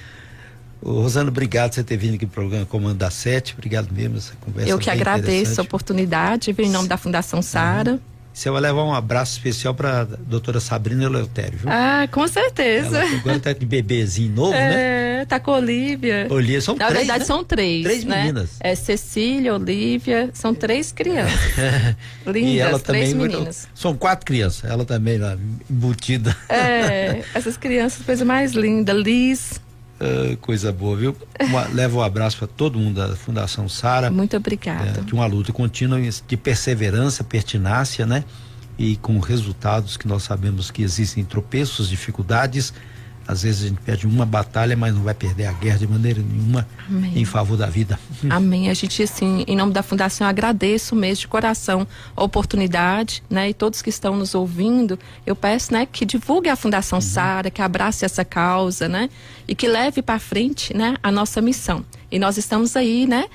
Ô, 0.81 1.03
Rosana, 1.03 1.29
obrigado 1.29 1.71
por 1.71 1.75
você 1.75 1.85
ter 1.85 1.97
vindo 1.97 2.15
aqui 2.15 2.27
para 2.27 2.31
o 2.31 2.35
programa 2.35 2.67
Comando 2.67 2.99
da 2.99 3.11
Sete. 3.11 3.55
Obrigado 3.55 3.93
mesmo 3.93 4.17
essa 4.17 4.35
conversa. 4.41 4.71
Eu 4.71 4.79
que 4.79 4.89
agradeço 4.89 5.61
a 5.61 5.65
oportunidade, 5.65 6.55
em 6.57 6.71
nome 6.71 6.89
da 6.89 6.97
Fundação 6.97 7.43
Sara. 7.43 7.93
Uhum. 7.93 8.01
Você 8.33 8.51
vai 8.51 8.61
levar 8.61 8.85
um 8.85 8.95
abraço 8.95 9.33
especial 9.33 9.75
para 9.75 10.05
doutora 10.05 10.61
Sabrina 10.61 11.05
Eleutério, 11.05 11.59
viu? 11.59 11.69
Ah, 11.71 12.09
com 12.11 12.27
certeza. 12.27 12.99
Ela 12.99 13.17
agora 13.17 13.41
tá 13.41 13.53
de 13.53 13.67
bebezinho 13.67 14.33
novo, 14.35 14.55
é, 14.55 14.71
né? 14.71 15.21
É, 15.23 15.25
tá 15.27 15.41
com 15.41 15.51
Olivia. 15.51 16.27
Olivia, 16.31 16.61
são 16.61 16.77
Na 16.77 16.87
três, 16.87 17.01
verdade, 17.01 17.21
né? 17.21 17.25
são 17.27 17.45
três. 17.45 17.83
Três 17.83 18.05
né? 18.05 18.19
meninas. 18.21 18.51
É 18.61 18.75
Cecília, 18.75 19.55
Olivia, 19.55 20.31
são 20.33 20.55
três 20.55 20.93
crianças. 20.93 21.39
Lindas, 22.27 22.51
e 22.51 22.59
ela 22.61 22.79
três 22.79 23.11
também, 23.11 23.29
meninas. 23.29 23.69
São 23.75 23.97
quatro 23.97 24.25
crianças, 24.25 24.71
ela 24.71 24.85
também 24.85 25.19
lá, 25.19 25.37
embutida. 25.69 26.37
É, 26.49 27.23
essas 27.35 27.57
crianças, 27.57 28.05
coisa 28.05 28.25
mais 28.25 28.53
linda. 28.53 28.93
Liz, 28.93 29.61
Uh, 30.01 30.35
coisa 30.39 30.73
boa, 30.73 30.97
viu? 30.97 31.17
Uma, 31.41 31.69
leva 31.69 31.99
um 31.99 32.03
abraço 32.03 32.39
para 32.39 32.47
todo 32.47 32.79
mundo 32.79 33.07
da 33.07 33.15
Fundação 33.15 33.69
Sara. 33.69 34.11
Muito 34.11 34.35
obrigada. 34.35 35.01
É, 35.01 35.03
de 35.03 35.13
uma 35.13 35.27
luta 35.27 35.53
contínua 35.53 36.01
de 36.27 36.37
perseverança, 36.39 37.23
pertinácia, 37.23 38.07
né? 38.07 38.25
E 38.79 38.97
com 38.97 39.19
resultados 39.19 39.99
que 39.99 40.09
nós 40.09 40.23
sabemos 40.23 40.71
que 40.71 40.83
existem 40.83 41.23
tropeços, 41.23 41.91
dificuldades, 41.91 42.73
às 43.31 43.43
vezes 43.45 43.65
a 43.65 43.69
gente 43.69 43.81
perde 43.83 44.07
uma 44.09 44.27
batalha, 44.27 44.77
mas 44.77 44.93
não 44.93 45.03
vai 45.03 45.15
perder 45.15 45.47
a 45.47 45.53
guerra 45.53 45.79
de 45.79 45.87
maneira 45.87 46.21
nenhuma 46.21 46.67
Amém. 46.89 47.13
em 47.15 47.25
favor 47.25 47.57
da 47.57 47.67
vida. 47.67 47.99
Amém. 48.29 48.69
A 48.69 48.75
gente, 48.75 49.01
assim, 49.05 49.45
em 49.47 49.57
nome 49.57 49.73
da 49.73 49.85
Fundação, 49.85 50.27
agradeço 50.27 50.97
mesmo 50.97 51.21
de 51.21 51.29
coração 51.29 51.87
a 52.17 52.25
oportunidade, 52.25 53.23
né? 53.31 53.51
E 53.51 53.55
todos 53.55 53.83
que 53.83 53.89
estão 53.89 54.17
nos 54.17 54.35
ouvindo, 54.35 54.99
eu 55.25 55.37
peço, 55.37 55.73
né, 55.73 55.87
que 55.87 56.05
divulgue 56.05 56.49
a 56.49 56.57
Fundação 56.57 56.99
uhum. 56.99 57.03
Sara, 57.03 57.51
que 57.51 57.63
abrace 57.63 58.05
essa 58.05 58.25
causa, 58.25 58.89
né? 58.89 59.09
E 59.47 59.55
que 59.55 59.69
leve 59.69 60.03
para 60.03 60.19
frente, 60.19 60.77
né, 60.77 60.97
a 61.01 61.13
nossa 61.13 61.41
missão. 61.41 61.85
E 62.11 62.19
nós 62.19 62.37
estamos 62.37 62.75
aí, 62.75 63.07
né? 63.07 63.27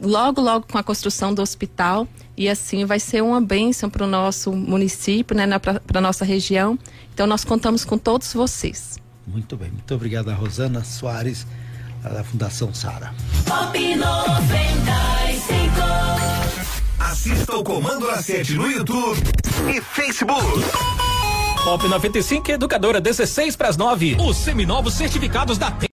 logo, 0.00 0.40
logo 0.40 0.66
com 0.70 0.76
a 0.76 0.82
construção 0.82 1.32
do 1.32 1.40
hospital 1.40 2.08
e 2.36 2.48
assim 2.48 2.84
vai 2.84 2.98
ser 2.98 3.22
uma 3.22 3.40
bênção 3.40 3.88
para 3.88 4.04
o 4.04 4.08
nosso 4.08 4.50
município, 4.52 5.36
né, 5.36 5.46
para 5.58 5.80
a 5.94 6.00
nossa 6.00 6.24
região. 6.24 6.76
Então 7.14 7.26
nós 7.26 7.44
contamos 7.44 7.84
com 7.84 7.96
todos 7.96 8.32
vocês. 8.32 8.98
Muito 9.26 9.56
bem, 9.56 9.70
muito 9.70 9.94
obrigado 9.94 10.30
a 10.30 10.34
Rosana 10.34 10.84
Soares, 10.84 11.46
da 12.02 12.24
Fundação 12.24 12.74
Sara. 12.74 13.14
Pop 13.46 13.78
95. 13.78 14.12
Assista 16.98 17.56
o 17.56 17.62
Comando 17.62 18.08
a 18.10 18.22
7 18.22 18.54
no 18.54 18.70
YouTube 18.70 19.20
e 19.74 19.80
Facebook. 19.80 20.64
Pop 21.64 21.86
95 21.86 22.50
Educadora 22.50 23.00
16 23.00 23.54
para 23.54 23.68
as 23.68 23.76
9. 23.76 24.16
Os 24.20 24.36
seminovos 24.36 24.94
certificados 24.94 25.58
da 25.58 25.70